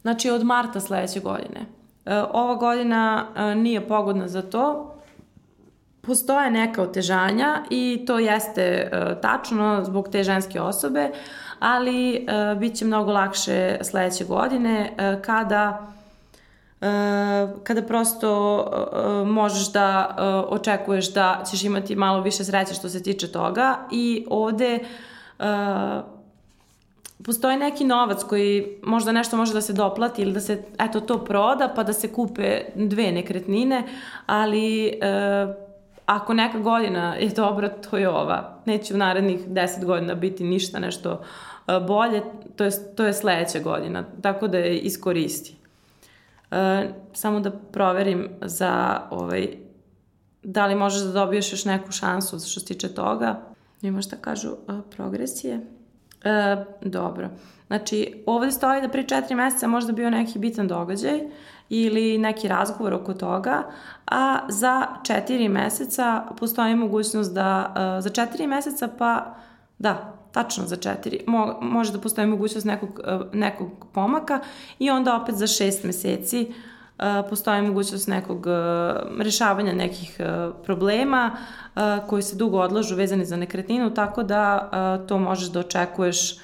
znači 0.02 0.30
od 0.30 0.44
marta 0.44 0.80
sledeće 0.80 1.20
godine. 1.20 1.60
Uh, 2.06 2.12
ova 2.32 2.56
godina 2.56 3.28
uh, 3.30 3.62
nije 3.62 3.88
pogodna 3.88 4.28
za 4.28 4.42
to, 4.42 4.93
postoje 6.08 6.52
neka 6.52 6.82
otežanja 6.82 7.64
i 7.70 8.04
to 8.08 8.20
jeste 8.20 8.92
uh, 8.92 9.22
tačno 9.22 9.84
zbog 9.86 10.10
te 10.12 10.24
ženske 10.24 10.62
osobe, 10.62 11.10
ali 11.60 12.28
uh, 12.28 12.60
bit 12.60 12.76
će 12.76 12.86
mnogo 12.86 13.12
lakše 13.12 13.78
sledeće 13.82 14.26
godine 14.26 14.92
uh, 14.92 15.22
kada 15.22 15.88
kada 17.64 17.82
prosto 17.82 18.32
možeš 19.26 19.72
da 19.72 20.16
očekuješ 20.50 21.14
da 21.14 21.44
ćeš 21.52 21.64
imati 21.64 21.96
malo 21.96 22.22
više 22.22 22.44
sreće 22.44 22.74
što 22.74 22.90
se 22.90 23.04
tiče 23.04 23.32
toga 23.32 23.78
i 23.92 24.26
ovde 24.30 24.80
postoji 27.26 27.58
neki 27.58 27.86
novac 27.86 28.24
koji 28.24 28.78
možda 28.84 29.12
nešto 29.12 29.38
može 29.38 29.54
da 29.54 29.62
se 29.62 29.74
doplati 29.74 30.22
ili 30.22 30.34
da 30.34 30.40
se 30.40 30.64
eto 30.80 31.00
to 31.00 31.26
proda 31.26 31.74
pa 31.76 31.84
da 31.84 31.94
se 31.94 32.14
kupe 32.14 32.62
dve 32.76 33.12
nekretnine, 33.12 33.84
ali 34.26 35.00
ako 36.06 36.34
neka 36.34 36.60
godina 36.60 37.16
je 37.16 37.30
dobra, 37.30 37.70
to 37.70 37.98
je 37.98 38.10
ova. 38.10 38.62
Neće 38.66 38.94
u 38.94 38.98
narednih 38.98 39.48
10 39.48 39.86
godina 39.86 40.16
biti 40.16 40.44
ništa 40.44 40.80
nešto 40.80 41.22
e, 41.68 41.80
bolje, 41.88 42.22
to 42.56 42.64
je, 42.64 42.96
to 42.96 43.06
je 43.06 43.14
sledeća 43.14 43.60
godina, 43.60 44.04
tako 44.22 44.48
da 44.48 44.58
je 44.58 44.80
iskoristi. 44.80 45.56
E, 46.52 46.90
samo 47.14 47.40
da 47.40 47.52
proverim 47.52 48.30
za 48.42 49.02
ovaj, 49.12 49.48
da 50.44 50.66
li 50.66 50.76
možeš 50.76 51.02
da 51.02 51.12
dobiješ 51.12 51.52
još 51.52 51.66
neku 51.66 51.92
šansu 51.92 52.40
što 52.40 52.60
se 52.60 52.66
tiče 52.66 52.88
toga. 52.88 53.42
Ima 53.82 54.02
šta 54.02 54.16
kažu 54.16 54.50
e, 54.50 54.56
progresije. 54.96 55.60
E, 56.24 56.66
dobro. 56.82 57.30
Znači, 57.68 58.24
ovde 58.26 58.52
stoji 58.52 58.82
da 58.82 58.90
pri 58.90 59.08
četiri 59.08 59.36
meseca 59.36 59.68
možda 59.68 59.94
bio 59.94 60.10
neki 60.10 60.40
bitan 60.40 60.68
događaj 60.68 61.20
ili 61.74 62.18
neki 62.18 62.48
razgovor 62.48 62.94
oko 62.94 63.14
toga, 63.14 63.64
a 64.08 64.40
za 64.50 64.88
četiri 65.04 65.50
meseca 65.50 66.24
postoji 66.40 66.76
mogućnost 66.76 67.34
da, 67.34 67.74
uh, 67.76 68.04
za 68.04 68.10
četiri 68.10 68.48
meseca 68.48 68.90
pa, 68.98 69.36
da, 69.80 70.14
tačno 70.32 70.66
za 70.66 70.76
četiri, 70.76 71.24
mo, 71.28 71.58
može 71.62 71.92
da 71.92 72.00
postoji 72.00 72.28
mogućnost 72.28 72.66
nekog, 72.66 72.90
uh, 72.90 73.34
nekog 73.34 73.86
pomaka 73.94 74.40
i 74.80 74.90
onda 74.90 75.16
opet 75.22 75.36
za 75.36 75.48
šest 75.48 75.84
meseci 75.84 76.48
uh, 76.50 77.06
postoji 77.30 77.62
mogućnost 77.62 78.08
nekog 78.08 78.46
rešavanja 79.20 79.74
nekih 79.74 80.20
problema 80.64 81.32
koji 82.08 82.24
se 82.24 82.36
dugo 82.36 82.60
odlažu 82.60 82.96
vezani 82.96 83.26
za 83.26 83.36
nekretninu, 83.36 83.94
tako 83.94 84.24
da 84.24 84.70
to 85.08 85.18
možeš 85.18 85.50
da 85.50 85.60
očekuješ 85.60 86.38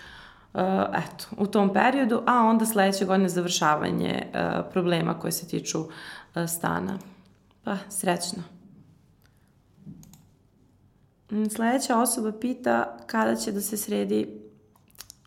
Uh, 0.53 0.61
eto, 0.93 1.25
u 1.37 1.47
tom 1.47 1.73
periodu, 1.73 2.23
a 2.27 2.43
onda 2.43 2.65
sledeće 2.65 3.05
godine 3.05 3.29
završavanje 3.29 4.27
uh, 4.27 4.65
problema 4.71 5.19
koje 5.19 5.31
se 5.31 5.47
tiču 5.47 5.79
uh, 5.79 5.89
stana. 6.47 6.97
Pa, 7.63 7.77
srećno. 7.89 8.43
Mm, 11.31 11.45
sledeća 11.45 11.97
osoba 11.97 12.31
pita 12.31 12.97
kada 13.05 13.35
će 13.35 13.51
da 13.51 13.61
se 13.61 13.77
sredi 13.77 14.41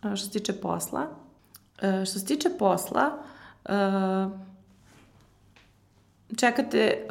što 0.02 0.16
se 0.16 0.30
tiče 0.30 0.52
posla. 0.52 1.06
Što 2.06 2.18
se 2.18 2.26
tiče 2.26 2.48
posla, 2.58 3.10
čekate 6.36 7.06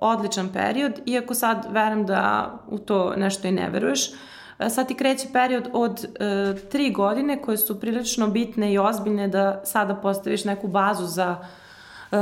odličan 0.00 0.48
period, 0.52 1.00
iako 1.06 1.34
sad 1.34 1.66
verujem 1.70 2.06
da 2.06 2.54
u 2.68 2.78
to 2.78 3.14
nešto 3.16 3.48
i 3.48 3.52
ne 3.52 3.70
veruješ, 3.70 4.10
sad 4.68 4.88
ti 4.88 4.94
kreće 4.94 5.28
period 5.32 5.68
od 5.72 6.04
e, 6.04 6.54
tri 6.68 6.92
godine 6.92 7.42
koje 7.42 7.56
su 7.56 7.80
prilično 7.80 8.26
bitne 8.26 8.72
i 8.72 8.78
ozbiljne 8.78 9.28
da 9.28 9.60
sada 9.64 9.94
postaviš 9.94 10.44
neku 10.44 10.68
bazu 10.68 11.06
za 11.06 11.36
e, 11.36 12.16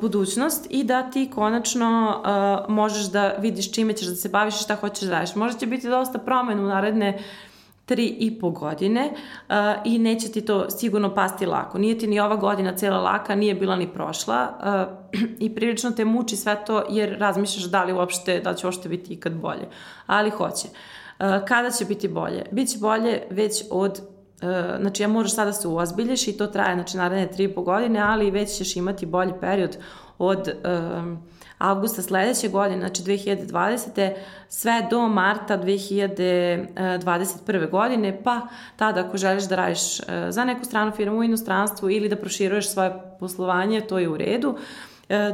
budućnost 0.00 0.66
i 0.70 0.84
da 0.84 1.10
ti 1.10 1.30
konačno 1.34 2.22
e, 2.68 2.72
možeš 2.72 3.10
da 3.10 3.28
vidiš 3.38 3.72
čime 3.72 3.92
ćeš 3.92 4.08
da 4.08 4.16
se 4.16 4.28
baviš 4.28 4.60
i 4.60 4.62
šta 4.62 4.74
hoćeš 4.74 5.08
da 5.08 5.14
radiš. 5.14 5.34
Možda 5.34 5.58
će 5.58 5.66
biti 5.66 5.88
dosta 5.88 6.18
promena 6.18 6.62
u 6.62 6.66
naredne 6.66 7.18
tri 7.88 8.06
i 8.06 8.38
po 8.40 8.50
godine 8.50 9.10
uh, 9.10 9.54
i 9.84 9.98
neće 9.98 10.28
ti 10.28 10.40
to 10.40 10.70
sigurno 10.70 11.14
pasti 11.14 11.46
lako. 11.46 11.78
Nije 11.78 11.98
ti 11.98 12.06
ni 12.06 12.20
ova 12.20 12.36
godina 12.36 12.76
cela 12.76 12.98
laka, 12.98 13.34
nije 13.34 13.54
bila 13.54 13.76
ni 13.76 13.92
prošla 13.92 14.48
uh, 15.12 15.20
i 15.46 15.54
prilično 15.54 15.90
te 15.90 16.04
muči 16.04 16.36
sve 16.36 16.64
to 16.66 16.84
jer 16.90 17.18
razmišljaš 17.18 17.64
da 17.64 17.84
li 17.84 17.92
uopšte, 17.92 18.40
da 18.40 18.54
će 18.54 18.66
uopšte 18.66 18.88
biti 18.88 19.14
ikad 19.14 19.32
bolje. 19.32 19.68
Ali 20.06 20.30
hoće. 20.30 20.68
Uh, 20.68 20.76
kada 21.18 21.70
će 21.70 21.84
biti 21.84 22.08
bolje? 22.08 22.44
Biće 22.50 22.78
bolje 22.78 23.22
već 23.30 23.64
od 23.70 24.00
eh, 24.42 24.76
znači 24.80 25.02
ja 25.02 25.08
moraš 25.08 25.34
sada 25.34 25.46
da 25.46 25.52
se 25.52 25.68
uozbiljiš 25.68 26.28
i 26.28 26.36
to 26.36 26.46
traje 26.46 26.74
znači 26.74 26.96
naredne 26.96 27.28
3,5 27.36 27.64
godine, 27.64 28.00
ali 28.00 28.30
već 28.30 28.56
ćeš 28.56 28.76
imati 28.76 29.06
bolji 29.06 29.32
period 29.40 29.78
od 30.18 30.48
um, 30.48 31.22
avgusta 31.58 32.02
sledeće 32.02 32.48
godine, 32.48 32.80
znači 32.80 33.02
2020. 33.02 34.14
sve 34.48 34.86
do 34.90 35.08
marta 35.08 35.58
2021. 35.58 37.70
godine, 37.70 38.20
pa 38.24 38.40
tada 38.76 39.00
ako 39.00 39.16
želiš 39.16 39.44
da 39.44 39.56
radiš 39.56 40.00
za 40.28 40.44
neku 40.44 40.64
stranu 40.64 40.92
firmu 40.92 41.18
u 41.18 41.24
inostranstvu 41.24 41.90
ili 41.90 42.08
da 42.08 42.16
proširuješ 42.16 42.70
svoje 42.70 42.92
poslovanje, 43.20 43.80
to 43.80 43.98
je 43.98 44.08
u 44.08 44.16
redu. 44.16 44.56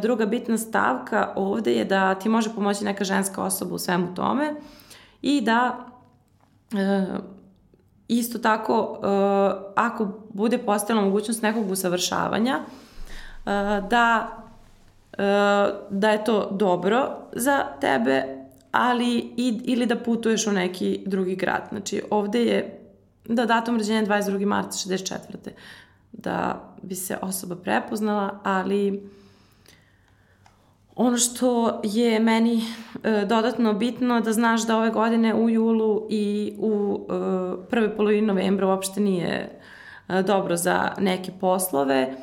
Druga 0.02 0.26
bitna 0.26 0.58
stavka 0.58 1.32
ovde 1.36 1.72
je 1.72 1.84
da 1.84 2.14
ti 2.14 2.28
može 2.28 2.54
pomoći 2.54 2.84
neka 2.84 3.04
ženska 3.04 3.42
osoba 3.42 3.74
u 3.74 3.78
svemu 3.78 4.14
tome 4.14 4.54
i 5.24 5.40
da 5.40 5.86
e, 6.72 7.06
isto 8.08 8.38
tako 8.38 8.98
e, 9.02 9.06
ako 9.76 10.08
bude 10.32 10.58
postojala 10.58 11.04
mogućnost 11.04 11.42
nekog 11.42 11.70
usavršavanja 11.70 12.58
e, 12.60 13.50
da 13.90 14.28
e, 15.12 15.16
da 15.90 16.10
je 16.10 16.24
to 16.24 16.48
dobro 16.50 17.16
za 17.32 17.64
tebe 17.80 18.24
ali 18.70 19.16
i, 19.36 19.60
ili 19.64 19.86
da 19.86 19.96
putuješ 19.96 20.46
u 20.46 20.52
neki 20.52 21.02
drugi 21.06 21.36
grad. 21.36 21.66
Znači 21.68 22.02
ovde 22.10 22.44
je 22.44 22.80
da 23.24 23.46
datum 23.46 23.76
rođenja 23.76 24.06
22. 24.06 24.46
marta 24.46 24.70
64. 24.70 25.16
da 26.12 26.64
bi 26.82 26.94
se 26.94 27.18
osoba 27.22 27.56
prepoznala, 27.56 28.40
ali 28.42 29.10
Ono 30.96 31.18
što 31.18 31.80
je 31.84 32.20
meni 32.20 32.62
e, 33.02 33.24
dodatno 33.24 33.72
bitno 33.72 34.20
da 34.20 34.32
znaš 34.32 34.66
da 34.66 34.76
ove 34.76 34.90
godine 34.90 35.34
u 35.34 35.50
julu 35.50 36.06
i 36.10 36.54
u 36.58 37.00
e, 37.00 37.68
prve 37.70 37.96
polovini 37.96 38.26
novembra 38.26 38.66
uopšte 38.66 39.00
nije 39.00 39.58
e, 40.08 40.22
dobro 40.22 40.56
za 40.56 40.92
neke 40.98 41.32
poslove, 41.40 42.14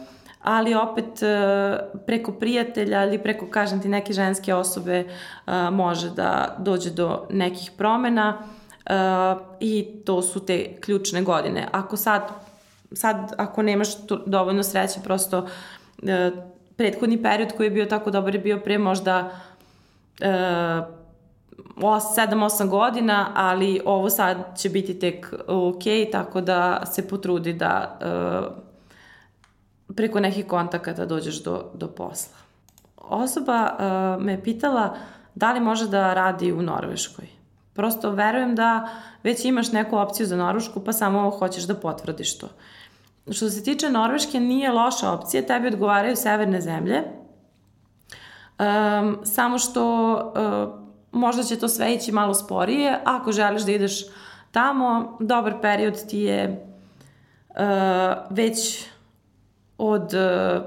ali 0.42 0.76
opet 0.76 1.24
e, 1.24 1.80
preko 2.06 2.32
prijatelja 2.32 3.06
ili 3.06 3.20
preko, 3.24 3.48
kažem 3.48 3.82
ti, 3.82 3.90
neke 3.90 4.14
ženske 4.14 4.54
osobe 4.54 4.98
e, 4.98 5.06
može 5.72 6.10
da 6.10 6.56
dođe 6.60 6.90
do 6.90 7.28
nekih 7.30 7.72
promena 7.78 8.38
e, 8.86 8.94
i 9.60 9.88
to 10.06 10.22
su 10.22 10.46
te 10.46 10.76
ključne 10.82 11.22
godine. 11.22 11.68
Ako 11.72 11.98
sad, 11.98 12.22
sad 12.92 13.34
ako 13.38 13.62
nemaš 13.62 14.08
to, 14.08 14.24
dovoljno 14.26 14.64
sreće, 14.64 15.00
prosto 15.04 15.48
e, 16.04 16.32
prethodni 16.82 17.22
period 17.24 17.54
koji 17.58 17.68
je 17.68 17.72
bio 17.72 17.86
tako 17.86 18.12
dobar 18.12 18.36
je 18.36 18.42
bio 18.42 18.60
pre 18.60 18.78
možda 18.78 19.30
e, 20.22 20.82
7-8 21.78 22.70
godina, 22.70 23.32
ali 23.36 23.82
ovo 23.86 24.10
sad 24.10 24.38
će 24.58 24.70
biti 24.70 25.00
tek 25.00 25.34
ok, 25.48 25.84
tako 26.12 26.42
da 26.42 26.86
se 26.86 27.08
potrudi 27.08 27.54
da 27.54 27.98
e, 28.02 29.94
preko 29.96 30.20
nekih 30.20 30.48
kontakata 30.48 31.06
dođeš 31.06 31.44
do, 31.44 31.72
do 31.74 31.88
posla. 31.88 32.38
Osoba 32.98 33.70
e, 33.70 33.84
me 34.24 34.44
pitala 34.44 34.96
da 35.36 35.54
li 35.54 35.60
može 35.60 35.88
da 35.88 36.14
radi 36.14 36.52
u 36.52 36.62
Norveškoj. 36.62 37.28
Prosto 37.74 38.12
verujem 38.12 38.56
da 38.56 38.90
već 39.24 39.46
imaš 39.46 39.72
neku 39.72 39.98
opciju 39.98 40.28
za 40.28 40.36
Norvešku, 40.36 40.80
pa 40.80 40.94
samo 40.94 41.30
hoćeš 41.30 41.64
da 41.64 41.76
potvrdiš 41.76 42.38
to. 42.38 42.48
Što 43.32 43.50
se 43.50 43.64
tiče 43.64 43.90
Norveške, 43.90 44.40
nije 44.40 44.72
loša 44.72 45.12
opcija, 45.12 45.46
tebi 45.46 45.68
odgovaraju 45.68 46.16
severne 46.16 46.62
zemlje, 46.62 47.02
um, 48.60 49.18
samo 49.24 49.60
što 49.60 50.14
uh, 50.16 50.82
možda 51.12 51.44
će 51.44 51.60
to 51.60 51.68
sve 51.68 51.94
ići 51.94 52.12
malo 52.12 52.34
sporije, 52.34 53.00
ako 53.06 53.32
želiš 53.32 53.62
da 53.62 53.72
ideš 53.72 54.06
tamo, 54.52 55.18
dobar 55.20 55.62
period 55.62 56.08
ti 56.10 56.20
je 56.20 56.66
uh, 57.50 57.56
već 58.30 58.86
od 59.78 60.14
uh, 60.14 60.62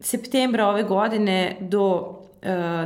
septembra 0.00 0.68
ove 0.68 0.82
godine 0.82 1.56
do 1.60 2.13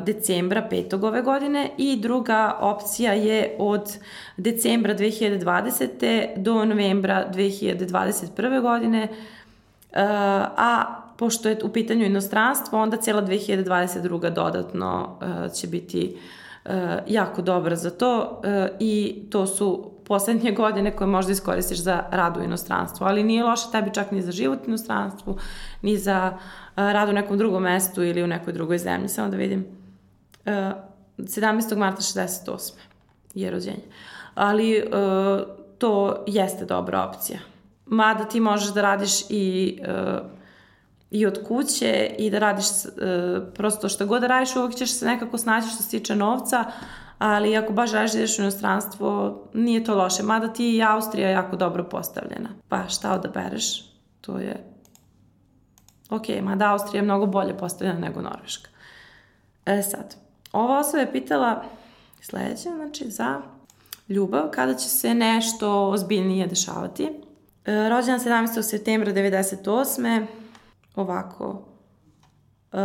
decembra 0.05 0.69
5. 0.71 1.05
ove 1.05 1.23
godine 1.23 1.71
i 1.79 1.97
druga 1.97 2.57
opcija 2.61 3.13
je 3.13 3.57
od 3.59 3.99
decembra 4.37 4.95
2020. 4.95 6.27
do 6.37 6.65
novembra 6.65 7.31
2021. 7.35 8.63
godine, 8.63 9.03
e, 9.03 9.09
a 10.57 10.85
pošto 11.17 11.49
je 11.49 11.59
u 11.65 11.69
pitanju 11.69 12.05
inostranstvo, 12.05 12.83
onda 12.83 12.97
cijela 12.97 13.23
2022. 13.23 14.31
dodatno 14.31 15.19
e, 15.21 15.55
će 15.55 15.67
biti 15.67 16.17
jako 17.07 17.43
dobra 17.43 17.77
za 17.77 17.91
to 17.91 18.43
i 18.81 19.23
to 19.31 19.47
su 19.47 19.91
poslednje 20.09 20.53
godine 20.53 20.97
koje 20.97 21.09
možda 21.09 21.33
iskoristiš 21.33 21.79
za 21.79 22.03
rad 22.11 22.37
u 22.37 22.43
inostranstvu, 22.43 23.07
ali 23.07 23.23
nije 23.23 23.45
loše 23.45 23.67
tebi 23.73 23.95
čak 23.95 24.11
ni 24.11 24.23
za 24.23 24.33
život 24.33 24.59
u 24.63 24.69
inostranstvu, 24.69 25.39
ni 25.83 25.97
za 25.97 26.39
rad 26.77 27.09
u 27.09 27.13
nekom 27.13 27.39
drugom 27.39 27.63
mestu 27.63 28.05
ili 28.05 28.23
u 28.23 28.27
nekoj 28.27 28.53
drugoj 28.53 28.79
zemlji. 28.79 29.09
Samo 29.09 29.29
da 29.29 29.37
vidim. 29.37 29.67
17. 30.45 31.77
marta 31.77 32.01
68. 32.01 32.73
je 33.35 33.51
rođenje. 33.51 33.85
Ali 34.35 34.85
to 35.79 36.25
jeste 36.27 36.65
dobra 36.65 37.05
opcija. 37.05 37.39
Mada 37.87 38.25
ti 38.25 38.41
možeš 38.41 38.75
da 38.75 38.83
radiš 38.83 39.31
i 39.31 39.79
i 41.11 41.27
od 41.27 41.47
kuće 41.49 42.15
i 42.19 42.31
da 42.31 42.39
radiš 42.39 42.67
prosto 43.55 43.89
što 43.89 44.07
god 44.07 44.21
da 44.21 44.27
radiš 44.27 44.57
uvek 44.57 44.75
ćeš 44.75 44.93
se 44.93 45.07
nekako 45.07 45.39
snaći 45.39 45.69
što 45.69 45.83
se 45.83 45.91
tiče 45.91 46.17
novca 46.17 46.65
ali 47.19 47.57
ako 47.57 47.73
baš 47.73 47.91
želiš 47.91 48.13
da 48.13 48.19
ideš 48.19 48.39
u 48.39 48.43
inostranstvo 48.43 49.41
nije 49.55 49.85
to 49.85 49.95
loše 49.95 50.23
mada 50.23 50.53
ti 50.53 50.77
i 50.77 50.83
Austrija 50.83 51.29
je 51.29 51.35
jako 51.35 51.57
dobro 51.57 51.85
postavljena 51.85 52.49
pa 52.69 52.89
šta 52.89 53.13
odabereš 53.13 53.93
to 54.21 54.39
je 54.39 54.79
Ok, 56.11 56.29
mada 56.43 56.73
Austrija 56.73 56.99
je 56.99 57.05
mnogo 57.05 57.27
bolje 57.27 57.59
postavljena 57.59 57.99
nego 57.99 58.23
Norveška. 58.23 58.71
E 59.67 59.83
sad, 59.83 60.17
ova 60.53 60.79
osoba 60.79 60.99
je 60.99 61.13
pitala 61.13 61.65
sledeće, 62.21 62.69
znači 62.77 63.11
za 63.11 63.43
ljubav, 64.09 64.51
kada 64.51 64.75
će 64.75 64.89
se 64.89 65.15
nešto 65.15 65.89
ozbiljnije 65.89 66.47
dešavati. 66.47 67.11
E, 67.65 67.89
rođena 67.89 68.19
17. 68.19 68.63
septembra 68.63 69.13
98. 69.13 70.27
Ovako. 70.97 71.63
E, 72.73 72.79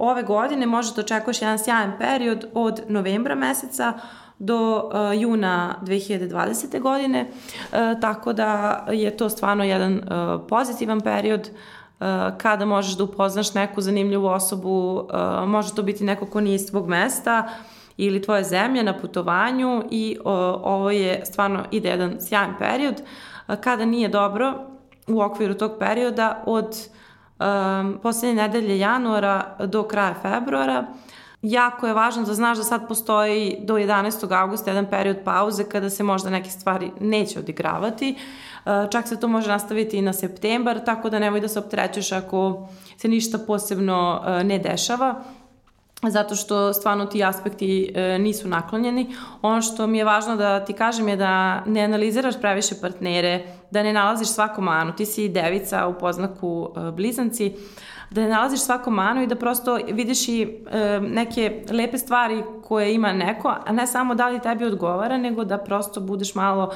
ove 0.00 0.22
godine 0.22 0.66
možete 0.66 0.94
da 0.96 1.00
očekuješ 1.00 1.42
jedan 1.42 1.58
sjajan 1.58 1.92
period 1.98 2.44
od 2.54 2.80
novembra 2.88 3.34
meseca 3.34 3.92
do 4.38 4.76
uh, 4.76 5.20
juna 5.20 5.74
2020. 5.82 6.80
godine, 6.80 7.26
uh, 7.30 8.00
tako 8.00 8.32
da 8.32 8.80
je 8.90 9.16
to 9.16 9.28
stvarno 9.28 9.64
jedan 9.64 9.94
uh, 9.94 10.46
pozitivan 10.48 11.00
period 11.00 11.50
Eh, 12.00 12.30
kada 12.38 12.64
možeš 12.64 12.96
da 12.96 13.04
upoznaš 13.04 13.54
neku 13.54 13.80
zanimljivu 13.80 14.26
osobu, 14.26 15.08
eh, 15.12 15.46
može 15.46 15.74
to 15.74 15.82
biti 15.82 16.04
neko 16.04 16.26
ko 16.26 16.40
nije 16.40 16.54
iz 16.54 16.66
tvog 16.70 16.88
mesta 16.88 17.48
ili 17.96 18.22
tvoje 18.22 18.44
zemlje 18.44 18.82
na 18.82 18.98
putovanju 18.98 19.84
i 19.90 20.18
ovo 20.24 20.90
je 20.90 21.22
stvarno 21.24 21.64
ide 21.70 21.88
jedan 21.88 22.16
sjajan 22.20 22.54
period. 22.58 23.02
Eh, 23.48 23.56
kada 23.60 23.84
nije 23.84 24.08
dobro 24.08 24.54
u 25.08 25.20
okviru 25.20 25.54
tog 25.54 25.72
perioda 25.78 26.42
od 26.46 26.88
um, 27.40 27.98
poslednje 28.02 28.42
nedelje 28.42 28.78
januara 28.78 29.56
do 29.66 29.82
kraja 29.82 30.14
februara, 30.22 30.86
jako 31.42 31.86
je 31.86 31.94
važno 31.94 32.22
da 32.22 32.34
znaš 32.34 32.58
da 32.58 32.64
sad 32.64 32.88
postoji 32.88 33.56
do 33.60 33.74
11. 33.74 34.40
augusta 34.40 34.70
jedan 34.70 34.86
period 34.86 35.16
pauze 35.24 35.64
kada 35.64 35.90
se 35.90 36.02
možda 36.02 36.30
neke 36.30 36.50
stvari 36.50 36.90
neće 37.00 37.38
odigravati. 37.38 38.16
Čak 38.90 39.08
se 39.08 39.20
to 39.20 39.28
može 39.28 39.48
nastaviti 39.48 39.96
i 39.96 40.02
na 40.02 40.12
septembar, 40.12 40.84
tako 40.84 41.10
da 41.10 41.18
nemoj 41.18 41.40
da 41.40 41.48
se 41.48 41.58
optrećeš 41.58 42.12
ako 42.12 42.68
se 42.96 43.08
ništa 43.08 43.38
posebno 43.38 44.22
e, 44.26 44.44
ne 44.44 44.58
dešava 44.58 45.22
zato 46.08 46.34
što 46.34 46.72
stvarno 46.72 47.06
ti 47.06 47.24
aspekti 47.24 47.92
e, 47.94 48.18
nisu 48.18 48.48
naklonjeni. 48.48 49.14
Ono 49.42 49.62
što 49.62 49.86
mi 49.86 49.98
je 49.98 50.04
važno 50.04 50.36
da 50.36 50.64
ti 50.64 50.72
kažem 50.72 51.08
je 51.08 51.16
da 51.16 51.64
ne 51.64 51.80
analiziraš 51.80 52.40
previše 52.40 52.74
partnere, 52.80 53.46
da 53.70 53.82
ne 53.82 53.92
nalaziš 53.92 54.28
svaku 54.28 54.62
manu. 54.62 54.92
Ti 54.92 55.06
si 55.06 55.28
devica 55.28 55.86
u 55.86 55.98
poznaku 55.98 56.68
e, 56.76 56.92
blizanci, 56.92 57.54
da 58.10 58.20
ne 58.20 58.28
nalaziš 58.28 58.60
svaku 58.60 58.90
manu 58.90 59.22
i 59.22 59.26
da 59.26 59.36
prosto 59.36 59.78
vidiš 59.92 60.28
i 60.28 60.42
e, 60.42 61.00
neke 61.00 61.64
lepe 61.70 61.98
stvari 61.98 62.42
koje 62.64 62.94
ima 62.94 63.12
neko, 63.12 63.54
a 63.66 63.72
ne 63.72 63.86
samo 63.86 64.14
da 64.14 64.28
li 64.28 64.40
tebi 64.40 64.64
odgovara, 64.64 65.18
nego 65.18 65.44
da 65.44 65.58
prosto 65.58 66.00
budeš 66.00 66.34
malo 66.34 66.74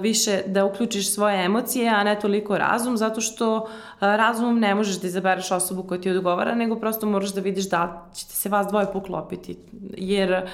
više 0.00 0.42
da 0.46 0.64
uključiš 0.64 1.14
svoje 1.14 1.44
emocije, 1.44 1.90
a 1.90 2.04
ne 2.04 2.20
toliko 2.20 2.58
razum, 2.58 2.96
zato 2.96 3.20
što 3.20 3.68
razumom 4.00 4.58
ne 4.58 4.74
možeš 4.74 5.00
da 5.00 5.06
izabereš 5.06 5.50
osobu 5.50 5.82
koja 5.82 6.00
ti 6.00 6.10
odgovara, 6.10 6.54
nego 6.54 6.76
prosto 6.76 7.06
moraš 7.06 7.34
da 7.34 7.40
vidiš 7.40 7.70
da 7.70 8.06
ćete 8.14 8.32
se 8.32 8.48
vas 8.48 8.66
dvoje 8.66 8.86
poklopiti. 8.92 9.58
Jer 9.96 10.48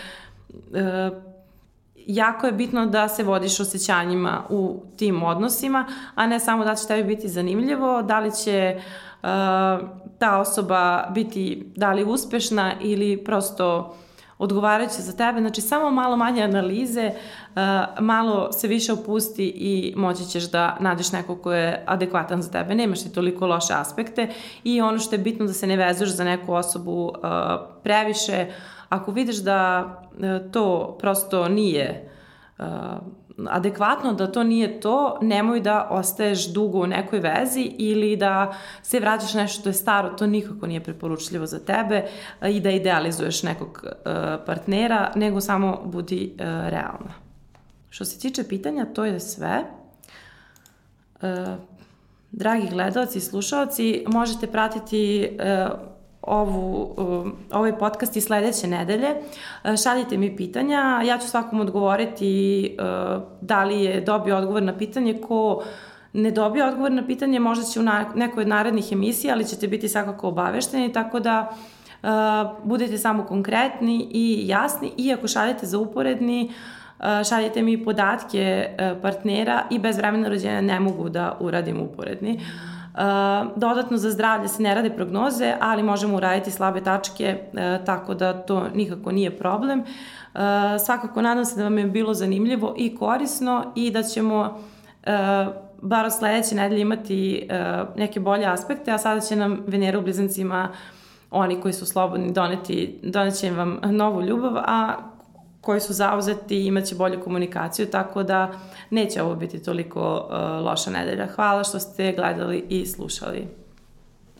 jako 2.08 2.46
je 2.46 2.52
bitno 2.52 2.86
da 2.86 3.08
se 3.08 3.22
vodiš 3.22 3.60
osjećanjima 3.60 4.42
u 4.48 4.82
tim 4.96 5.22
odnosima, 5.22 5.86
a 6.14 6.26
ne 6.26 6.40
samo 6.40 6.64
da 6.64 6.74
će 6.74 6.86
tebi 6.86 7.04
biti 7.04 7.28
zanimljivo, 7.28 8.02
da 8.02 8.20
li 8.20 8.32
će 8.36 8.76
uh, 8.76 9.28
ta 10.18 10.38
osoba 10.38 11.10
biti 11.14 11.72
da 11.76 11.92
li 11.92 12.04
uspešna 12.04 12.72
ili 12.80 13.24
prosto 13.24 13.94
odgovarajuće 14.38 15.02
za 15.02 15.12
tebe, 15.12 15.40
znači 15.40 15.60
samo 15.60 15.90
malo 15.90 16.16
manje 16.16 16.42
analize, 16.42 17.10
uh, 17.10 17.60
malo 18.00 18.52
se 18.52 18.68
više 18.68 18.92
opusti 18.92 19.46
i 19.56 19.94
moći 19.96 20.24
ćeš 20.24 20.50
da 20.50 20.76
nađeš 20.80 21.12
nekog 21.12 21.40
ko 21.40 21.52
je 21.52 21.84
adekvatan 21.86 22.42
za 22.42 22.50
tebe. 22.50 22.74
Nemaš 22.74 23.02
ti 23.02 23.12
toliko 23.12 23.46
loše 23.46 23.74
aspekte 23.74 24.28
i 24.64 24.80
ono 24.80 24.98
što 24.98 25.14
je 25.14 25.18
bitno 25.18 25.46
da 25.46 25.52
se 25.52 25.66
ne 25.66 25.76
vezuješ 25.76 26.10
za 26.10 26.24
neku 26.24 26.52
osobu 26.52 27.04
uh, 27.04 27.12
previše, 27.82 28.46
ako 28.88 29.10
vidiš 29.10 29.36
da 29.36 29.84
uh, 30.12 30.52
to 30.52 30.96
prosto 31.00 31.48
nije 31.48 32.08
adekvatno 33.50 34.12
da 34.12 34.32
to 34.32 34.42
nije 34.44 34.80
to, 34.80 35.18
nemoj 35.22 35.60
da 35.60 35.88
ostaješ 35.90 36.52
dugo 36.52 36.78
u 36.78 36.86
nekoj 36.86 37.18
vezi 37.18 37.60
ili 37.78 38.16
da 38.16 38.54
se 38.82 39.00
vraćaš 39.00 39.34
nešto 39.34 39.60
što 39.60 39.68
je 39.68 39.72
staro, 39.72 40.08
to 40.08 40.26
nikako 40.26 40.66
nije 40.66 40.84
preporučljivo 40.84 41.46
za 41.46 41.58
tebe 41.58 42.08
i 42.48 42.60
da 42.60 42.70
idealizuješ 42.70 43.42
nekog 43.42 43.84
partnera, 44.46 45.12
nego 45.14 45.40
samo 45.40 45.80
budi 45.84 46.34
realna. 46.38 47.14
Što 47.90 48.04
se 48.04 48.20
tiče 48.20 48.48
pitanja, 48.48 48.86
to 48.94 49.04
je 49.04 49.20
sve. 49.20 49.64
Dragi 52.30 52.68
gledalci 52.70 53.18
i 53.18 53.20
slušalci, 53.20 54.04
možete 54.06 54.46
pratiti 54.46 55.30
ovu, 56.22 56.94
um, 56.96 57.32
ovaj 57.52 57.78
podcast 57.78 58.16
i 58.16 58.20
sledeće 58.20 58.66
nedelje. 58.66 59.08
Uh, 59.64 59.76
šaljite 59.82 60.16
mi 60.16 60.36
pitanja, 60.36 61.02
ja 61.04 61.18
ću 61.18 61.28
svakom 61.28 61.60
odgovoriti 61.60 62.76
uh, 62.78 63.22
da 63.40 63.64
li 63.64 63.82
je 63.82 64.00
dobio 64.00 64.36
odgovor 64.36 64.62
na 64.62 64.78
pitanje 64.78 65.20
ko 65.20 65.62
ne 66.12 66.30
dobije 66.30 66.64
odgovor 66.64 66.92
na 66.92 67.06
pitanje, 67.06 67.40
možda 67.40 67.64
će 67.64 67.80
u 67.80 67.84
nekoj 68.14 68.42
od 68.42 68.48
narednih 68.48 68.92
emisija, 68.92 69.34
ali 69.34 69.44
ćete 69.44 69.68
biti 69.68 69.88
svakako 69.88 70.28
obavešteni, 70.28 70.92
tako 70.92 71.20
da 71.20 71.50
uh, 72.02 72.08
budete 72.64 72.98
samo 72.98 73.24
konkretni 73.24 74.08
i 74.10 74.48
jasni 74.48 74.92
i 74.96 75.12
ako 75.12 75.28
šaljete 75.28 75.66
za 75.66 75.78
uporedni, 75.78 76.52
šaljete 77.28 77.62
mi 77.62 77.84
podatke 77.84 78.76
partnera 79.02 79.62
i 79.70 79.78
bez 79.78 79.96
vremena 79.96 80.28
rođenja 80.28 80.60
ne 80.60 80.80
mogu 80.80 81.08
da 81.08 81.36
uradim 81.40 81.80
uporedni. 81.80 82.32
Uh, 82.32 82.77
Dodatno 83.56 83.96
za 83.96 84.10
zdravlje 84.10 84.48
se 84.48 84.62
ne 84.62 84.74
rade 84.74 84.90
prognoze, 84.90 85.54
ali 85.60 85.82
možemo 85.82 86.16
uraditi 86.16 86.50
slabe 86.50 86.80
tačke, 86.80 87.24
e, 87.54 87.84
tako 87.86 88.14
da 88.14 88.32
to 88.32 88.68
nikako 88.74 89.12
nije 89.12 89.38
problem. 89.38 89.80
E, 89.80 89.84
svakako 90.78 91.22
nadam 91.22 91.44
se 91.44 91.56
da 91.56 91.64
vam 91.64 91.78
je 91.78 91.84
bilo 91.84 92.14
zanimljivo 92.14 92.74
i 92.76 92.96
korisno 92.96 93.72
i 93.74 93.90
da 93.90 94.02
ćemo 94.02 94.58
bar 95.82 96.06
od 96.06 96.12
sledeće 96.12 96.54
nedelje 96.54 96.80
imati 96.80 97.48
neke 97.96 98.20
bolje 98.20 98.46
aspekte, 98.46 98.92
a 98.92 98.98
sada 98.98 99.20
će 99.20 99.36
nam 99.36 99.62
Venera 99.66 99.98
u 99.98 100.02
blizancima 100.02 100.68
oni 101.30 101.60
koji 101.60 101.74
su 101.74 101.86
slobodni 101.86 102.32
doneti, 102.32 102.98
doneće 103.02 103.50
vam 103.50 103.80
novu 103.84 104.22
ljubav, 104.22 104.56
a 104.56 104.94
koji 105.68 105.80
su 105.80 105.92
zauzeti 105.92 106.56
i 106.56 106.66
imaće 106.66 106.94
bolju 106.94 107.20
komunikaciju, 107.20 107.86
tako 107.86 108.22
da 108.22 108.52
neće 108.90 109.22
ovo 109.22 109.34
biti 109.34 109.62
toliko 109.62 110.28
uh, 110.28 110.66
loša 110.66 110.90
nedelja. 110.90 111.26
Hvala 111.26 111.64
što 111.64 111.78
ste 111.78 112.12
gledali 112.12 112.64
i 112.68 112.86
slušali. 112.86 113.48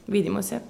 Vidimo 0.07 0.43
se. 0.43 0.61